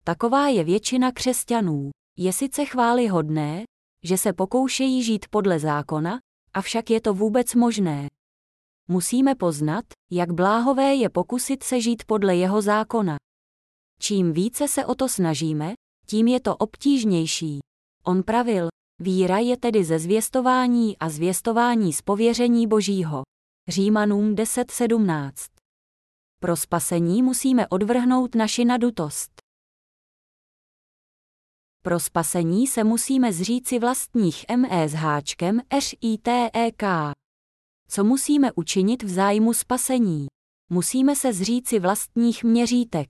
Taková 0.04 0.48
je 0.48 0.64
většina 0.64 1.12
křesťanů. 1.12 1.90
Je 2.18 2.34
sice 2.34 2.66
chválihodné, 2.66 3.64
že 4.04 4.18
se 4.18 4.34
pokoušejí 4.34 5.04
žít 5.04 5.26
podle 5.30 5.60
zákona, 5.60 6.20
avšak 6.54 6.90
je 6.90 7.02
to 7.02 7.14
vůbec 7.14 7.56
možné. 7.56 8.08
Musíme 8.88 9.36
poznat, 9.36 9.86
jak 10.12 10.32
bláhové 10.32 10.96
je 10.96 11.10
pokusit 11.10 11.64
se 11.64 11.82
žít 11.82 12.04
podle 12.06 12.36
jeho 12.36 12.62
zákona. 12.62 13.18
Čím 14.00 14.34
více 14.34 14.68
se 14.68 14.86
o 14.86 14.96
to 14.96 15.10
snažíme, 15.10 15.74
tím 16.06 16.28
je 16.28 16.40
to 16.40 16.56
obtížnější. 16.56 17.60
On 18.04 18.24
pravil, 18.24 18.68
víra 19.00 19.38
je 19.38 19.58
tedy 19.58 19.84
ze 19.84 20.00
zvěstování 20.00 20.98
a 20.98 21.10
zvěstování 21.10 21.94
z 21.94 22.02
pověření 22.02 22.68
Božího. 22.68 23.22
Římanům 23.68 24.36
10.17. 24.36 25.32
Pro 26.40 26.56
spasení 26.56 27.24
musíme 27.24 27.68
odvrhnout 27.68 28.36
naši 28.36 28.66
nadutost. 28.66 29.32
Pro 31.84 32.00
spasení 32.00 32.68
se 32.68 32.84
musíme 32.84 33.34
zříci 33.34 33.80
vlastních 33.80 34.46
ME 34.58 34.90
s 34.90 34.94
háčkem 34.94 35.62
RITEK. 36.02 36.84
Co 37.88 38.04
musíme 38.04 38.52
učinit 38.56 39.04
v 39.04 39.10
zájmu 39.10 39.54
spasení? 39.54 40.28
Musíme 40.70 41.16
se 41.16 41.34
zříci 41.34 41.80
vlastních 41.80 42.44
měřítek. 42.44 43.10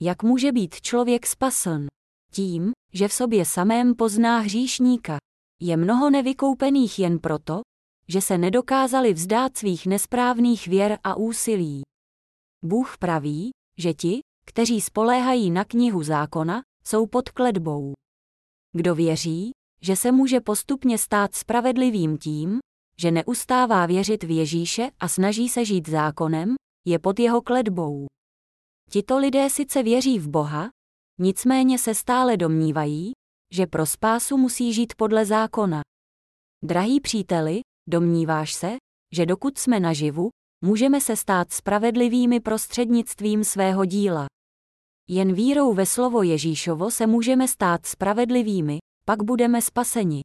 Jak 0.00 0.22
může 0.22 0.52
být 0.52 0.80
člověk 0.80 1.26
spasen? 1.26 1.86
Tím, 2.32 2.72
že 2.92 3.08
v 3.08 3.12
sobě 3.12 3.44
samém 3.44 3.94
pozná 3.94 4.38
hříšníka. 4.38 5.18
Je 5.60 5.76
mnoho 5.76 6.10
nevykoupených 6.10 6.98
jen 6.98 7.18
proto, 7.18 7.60
že 8.08 8.20
se 8.20 8.38
nedokázali 8.38 9.12
vzdát 9.12 9.56
svých 9.56 9.86
nesprávných 9.86 10.66
věr 10.66 10.98
a 11.04 11.14
úsilí. 11.14 11.82
Bůh 12.64 12.98
praví, 12.98 13.50
že 13.78 13.94
ti, 13.94 14.20
kteří 14.46 14.80
spoléhají 14.80 15.50
na 15.50 15.64
knihu 15.64 16.02
zákona, 16.02 16.62
jsou 16.84 17.06
pod 17.06 17.28
kledbou. 17.28 17.92
Kdo 18.72 18.94
věří, 18.94 19.50
že 19.82 19.96
se 19.96 20.12
může 20.12 20.40
postupně 20.40 20.98
stát 20.98 21.34
spravedlivým 21.34 22.18
tím, 22.18 22.58
že 22.98 23.10
neustává 23.10 23.86
věřit 23.86 24.24
v 24.24 24.30
Ježíše 24.30 24.90
a 25.00 25.08
snaží 25.08 25.48
se 25.48 25.64
žít 25.64 25.88
zákonem, 25.88 26.54
je 26.86 26.98
pod 26.98 27.20
jeho 27.20 27.42
kledbou. 27.42 28.06
Tito 28.90 29.18
lidé 29.18 29.50
sice 29.50 29.82
věří 29.82 30.18
v 30.18 30.28
Boha, 30.28 30.70
nicméně 31.20 31.78
se 31.78 31.94
stále 31.94 32.36
domnívají, 32.36 33.12
že 33.52 33.66
pro 33.66 33.86
spásu 33.86 34.36
musí 34.36 34.72
žít 34.72 34.94
podle 34.96 35.26
zákona. 35.26 35.82
Drahý 36.64 37.00
příteli, 37.00 37.60
domníváš 37.88 38.54
se, 38.54 38.76
že 39.14 39.26
dokud 39.26 39.58
jsme 39.58 39.80
naživu, 39.80 40.28
můžeme 40.64 41.00
se 41.00 41.16
stát 41.16 41.52
spravedlivými 41.52 42.40
prostřednictvím 42.40 43.44
svého 43.44 43.84
díla. 43.84 44.26
Jen 45.08 45.32
vírou 45.32 45.74
ve 45.74 45.86
slovo 45.86 46.22
Ježíšovo 46.22 46.90
se 46.90 47.06
můžeme 47.06 47.48
stát 47.48 47.86
spravedlivými, 47.86 48.78
pak 49.04 49.22
budeme 49.22 49.62
spaseni. 49.62 50.20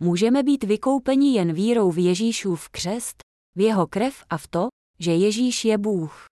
Můžeme 0.00 0.42
být 0.42 0.64
vykoupeni 0.64 1.34
jen 1.34 1.52
vírou 1.52 1.90
v 1.90 1.98
Ježíšův 1.98 2.68
křest, 2.68 3.16
v 3.56 3.60
jeho 3.60 3.86
krev 3.86 4.24
a 4.30 4.38
v 4.38 4.48
to, 4.48 4.68
že 4.98 5.14
Ježíš 5.14 5.64
je 5.64 5.78
Bůh. 5.78 6.26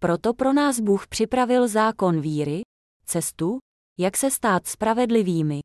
Proto 0.00 0.34
pro 0.34 0.52
nás 0.52 0.80
Bůh 0.80 1.06
připravil 1.06 1.68
zákon 1.68 2.20
víry, 2.20 2.62
cestu, 3.08 3.58
jak 3.98 4.16
se 4.16 4.30
stát 4.30 4.66
spravedlivými. 4.66 5.60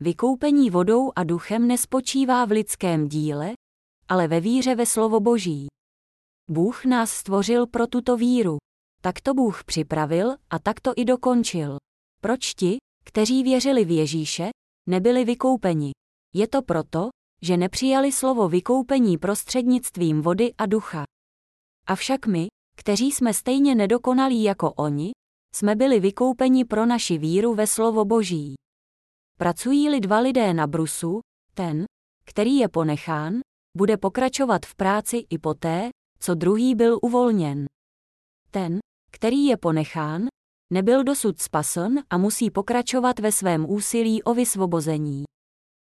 Vykoupení 0.00 0.70
vodou 0.70 1.12
a 1.16 1.24
duchem 1.24 1.66
nespočívá 1.66 2.44
v 2.44 2.50
lidském 2.50 3.08
díle, 3.08 3.52
ale 4.08 4.28
ve 4.28 4.40
víře 4.40 4.74
ve 4.74 4.86
slovo 4.86 5.20
Boží. 5.20 5.66
Bůh 6.50 6.84
nás 6.84 7.10
stvořil 7.10 7.66
pro 7.66 7.86
tuto 7.86 8.16
víru. 8.16 8.56
Tak 9.02 9.20
to 9.20 9.34
Bůh 9.34 9.64
připravil 9.64 10.36
a 10.50 10.58
tak 10.58 10.80
to 10.80 10.92
i 10.96 11.04
dokončil. 11.04 11.76
Proč 12.20 12.54
ti, 12.54 12.76
kteří 13.04 13.42
věřili 13.42 13.84
v 13.84 13.90
Ježíše, 13.90 14.48
nebyli 14.88 15.24
vykoupeni? 15.24 15.90
Je 16.34 16.48
to 16.48 16.62
proto, 16.62 17.08
že 17.42 17.56
nepřijali 17.56 18.12
slovo 18.12 18.48
vykoupení 18.48 19.18
prostřednictvím 19.18 20.22
vody 20.22 20.54
a 20.58 20.66
ducha. 20.66 21.04
Avšak 21.86 22.26
my, 22.26 22.46
kteří 22.76 23.12
jsme 23.12 23.34
stejně 23.34 23.74
nedokonalí 23.74 24.42
jako 24.42 24.72
oni, 24.72 25.10
jsme 25.54 25.76
byli 25.76 26.00
vykoupeni 26.00 26.64
pro 26.64 26.86
naši 26.86 27.18
víru 27.18 27.54
ve 27.54 27.66
slovo 27.66 28.04
Boží. 28.04 28.54
Pracují-li 29.38 30.00
dva 30.00 30.18
lidé 30.18 30.54
na 30.54 30.66
brusu, 30.66 31.20
ten, 31.54 31.84
který 32.24 32.56
je 32.56 32.68
ponechán, 32.68 33.40
bude 33.76 33.96
pokračovat 33.96 34.66
v 34.66 34.74
práci 34.74 35.26
i 35.30 35.38
poté, 35.38 35.90
co 36.20 36.34
druhý 36.34 36.74
byl 36.74 36.98
uvolněn. 37.02 37.66
Ten, 38.50 38.78
který 39.10 39.44
je 39.44 39.56
ponechán, 39.56 40.26
nebyl 40.72 41.04
dosud 41.04 41.40
spasen 41.40 42.02
a 42.10 42.18
musí 42.18 42.50
pokračovat 42.50 43.18
ve 43.18 43.32
svém 43.32 43.70
úsilí 43.70 44.22
o 44.22 44.34
vysvobození. 44.34 45.24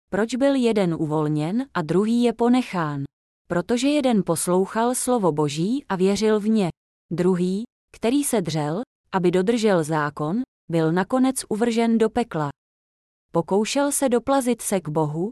Proč 0.10 0.36
byl 0.36 0.56
jeden 0.56 0.94
uvolněn 0.94 1.66
a 1.74 1.82
druhý 1.82 2.24
je 2.24 2.34
ponechán? 2.34 3.04
Protože 3.48 3.88
jeden 3.88 4.24
poslouchal 4.26 4.96
slovo 4.96 5.32
Boží 5.32 5.86
a 5.90 5.96
věřil 5.96 6.40
v 6.40 6.48
ně. 6.48 6.70
Druhý, 7.12 7.64
který 7.96 8.24
se 8.24 8.42
dřel, 8.42 8.82
aby 9.12 9.32
dodržel 9.32 9.84
zákon, 9.84 10.42
byl 10.72 10.92
nakonec 10.92 11.36
uvržen 11.50 11.98
do 11.98 12.10
pekla. 12.10 12.50
Pokoušel 13.32 13.92
se 13.92 14.10
doplazit 14.10 14.62
se 14.62 14.82
k 14.82 14.90
Bohu, 14.90 15.32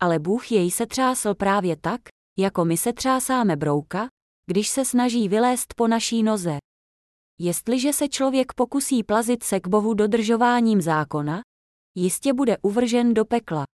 ale 0.00 0.18
Bůh 0.18 0.52
jej 0.52 0.70
se 0.70 0.86
třásl 0.86 1.34
právě 1.34 1.76
tak, 1.76 2.00
jako 2.38 2.64
my 2.64 2.76
se 2.76 2.92
třásáme 2.92 3.56
brouka, 3.56 4.08
když 4.46 4.68
se 4.68 4.84
snaží 4.84 5.28
vylézt 5.28 5.74
po 5.74 5.88
naší 5.88 6.22
noze. 6.22 6.58
Jestliže 7.38 7.92
se 7.92 8.08
člověk 8.08 8.52
pokusí 8.52 9.04
plazit 9.04 9.42
se 9.42 9.60
k 9.60 9.68
Bohu 9.68 9.94
dodržováním 9.94 10.80
zákona, 10.80 11.40
jistě 11.94 12.32
bude 12.32 12.58
uvržen 12.62 13.14
do 13.14 13.24
pekla. 13.24 13.64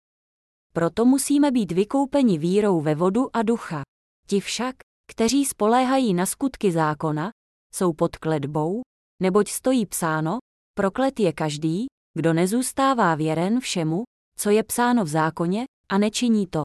Proto 0.72 1.04
musíme 1.04 1.50
být 1.50 1.72
vykoupeni 1.72 2.38
vírou 2.38 2.80
ve 2.80 2.94
vodu 2.94 3.36
a 3.36 3.42
ducha. 3.42 3.82
Ti 4.26 4.40
však, 4.40 4.76
kteří 5.10 5.44
spoléhají 5.44 6.14
na 6.14 6.26
skutky 6.26 6.72
zákona, 6.72 7.30
jsou 7.74 7.92
pod 7.92 8.16
kletbou, 8.16 8.82
neboť 9.22 9.48
stojí 9.50 9.86
psáno, 9.86 10.38
proklet 10.74 11.20
je 11.20 11.32
každý, 11.32 11.86
kdo 12.14 12.32
nezůstává 12.32 13.14
věren 13.14 13.60
všemu, 13.60 14.02
co 14.38 14.50
je 14.50 14.62
psáno 14.62 15.04
v 15.04 15.08
zákoně, 15.08 15.64
a 15.88 15.98
nečiní 15.98 16.46
to. 16.46 16.62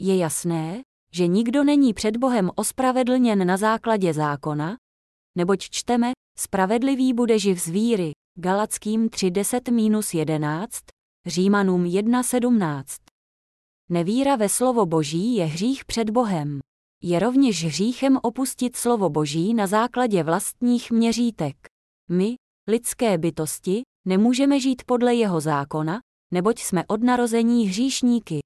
Je 0.00 0.16
jasné, 0.16 0.82
že 1.14 1.26
nikdo 1.26 1.64
není 1.64 1.94
před 1.94 2.16
Bohem 2.16 2.50
ospravedlněn 2.54 3.46
na 3.46 3.56
základě 3.56 4.14
zákona, 4.14 4.76
neboť 5.38 5.60
čteme, 5.70 6.12
spravedlivý 6.38 7.14
bude 7.14 7.38
živ 7.38 7.62
z 7.62 7.68
víry, 7.68 8.12
Galackým 8.38 9.08
3.10-11, 9.08 10.66
Římanům 11.26 11.84
1.17. 11.84 12.84
Nevíra 13.90 14.36
ve 14.36 14.48
slovo 14.48 14.86
Boží 14.86 15.34
je 15.34 15.44
hřích 15.44 15.84
před 15.84 16.10
Bohem. 16.10 16.60
Je 17.04 17.18
rovněž 17.18 17.64
hříchem 17.64 18.18
opustit 18.22 18.76
slovo 18.76 19.10
Boží 19.10 19.54
na 19.54 19.66
základě 19.66 20.22
vlastních 20.22 20.90
měřítek. 20.90 21.56
My, 22.10 22.34
lidské 22.68 23.18
bytosti, 23.18 23.82
nemůžeme 24.06 24.60
žít 24.60 24.82
podle 24.86 25.14
jeho 25.14 25.40
zákona, 25.40 26.00
neboť 26.34 26.58
jsme 26.58 26.84
od 26.86 27.02
narození 27.02 27.68
hříšníky. 27.68 28.40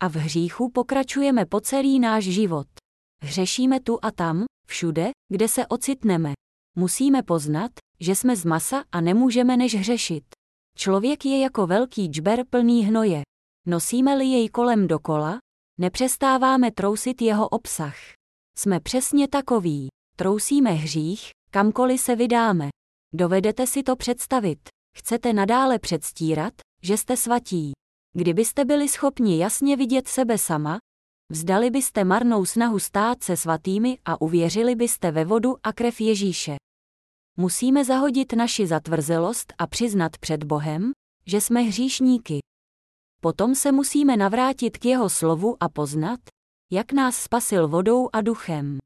A 0.00 0.08
v 0.08 0.14
hříchu 0.14 0.70
pokračujeme 0.70 1.46
po 1.46 1.60
celý 1.60 2.00
náš 2.00 2.24
život. 2.24 2.66
Hřešíme 3.22 3.80
tu 3.80 3.98
a 4.02 4.10
tam, 4.10 4.44
všude, 4.68 5.10
kde 5.32 5.48
se 5.48 5.66
ocitneme. 5.66 6.32
Musíme 6.76 7.22
poznat, 7.22 7.70
že 8.00 8.14
jsme 8.14 8.36
z 8.36 8.44
masa 8.44 8.84
a 8.92 9.00
nemůžeme 9.00 9.56
než 9.56 9.74
hřešit. 9.74 10.24
Člověk 10.76 11.24
je 11.24 11.38
jako 11.38 11.66
velký 11.66 12.06
džber 12.06 12.44
plný 12.50 12.84
hnoje. 12.84 13.22
Nosíme-li 13.66 14.26
jej 14.26 14.48
kolem 14.48 14.86
dokola, 14.86 15.38
nepřestáváme 15.78 16.70
trousit 16.70 17.22
jeho 17.22 17.48
obsah. 17.48 17.96
Jsme 18.58 18.80
přesně 18.80 19.28
takoví. 19.28 19.88
Trousíme 20.16 20.70
hřích, 20.70 21.30
kamkoliv 21.50 22.00
se 22.00 22.16
vydáme. 22.16 22.68
Dovedete 23.14 23.66
si 23.66 23.82
to 23.82 23.96
představit. 23.96 24.58
Chcete 24.96 25.32
nadále 25.32 25.78
předstírat, 25.78 26.52
že 26.82 26.96
jste 26.96 27.16
svatí. 27.16 27.72
Kdybyste 28.12 28.64
byli 28.64 28.88
schopni 28.88 29.38
jasně 29.38 29.76
vidět 29.76 30.08
sebe 30.08 30.38
sama, 30.38 30.78
vzdali 31.32 31.70
byste 31.70 32.04
marnou 32.04 32.44
snahu 32.44 32.78
stát 32.78 33.22
se 33.22 33.36
svatými 33.36 33.98
a 34.04 34.20
uvěřili 34.20 34.74
byste 34.74 35.10
ve 35.10 35.24
vodu 35.24 35.56
a 35.62 35.72
krev 35.72 36.00
Ježíše. 36.00 36.56
Musíme 37.36 37.84
zahodit 37.84 38.32
naši 38.32 38.66
zatvrzelost 38.66 39.52
a 39.58 39.66
přiznat 39.66 40.18
před 40.18 40.44
Bohem, 40.44 40.92
že 41.26 41.40
jsme 41.40 41.60
hříšníky. 41.60 42.38
Potom 43.20 43.54
se 43.54 43.72
musíme 43.72 44.16
navrátit 44.16 44.78
k 44.78 44.84
jeho 44.84 45.08
slovu 45.08 45.56
a 45.60 45.68
poznat, 45.68 46.20
jak 46.72 46.92
nás 46.92 47.16
spasil 47.16 47.68
vodou 47.68 48.08
a 48.12 48.20
duchem. 48.20 48.78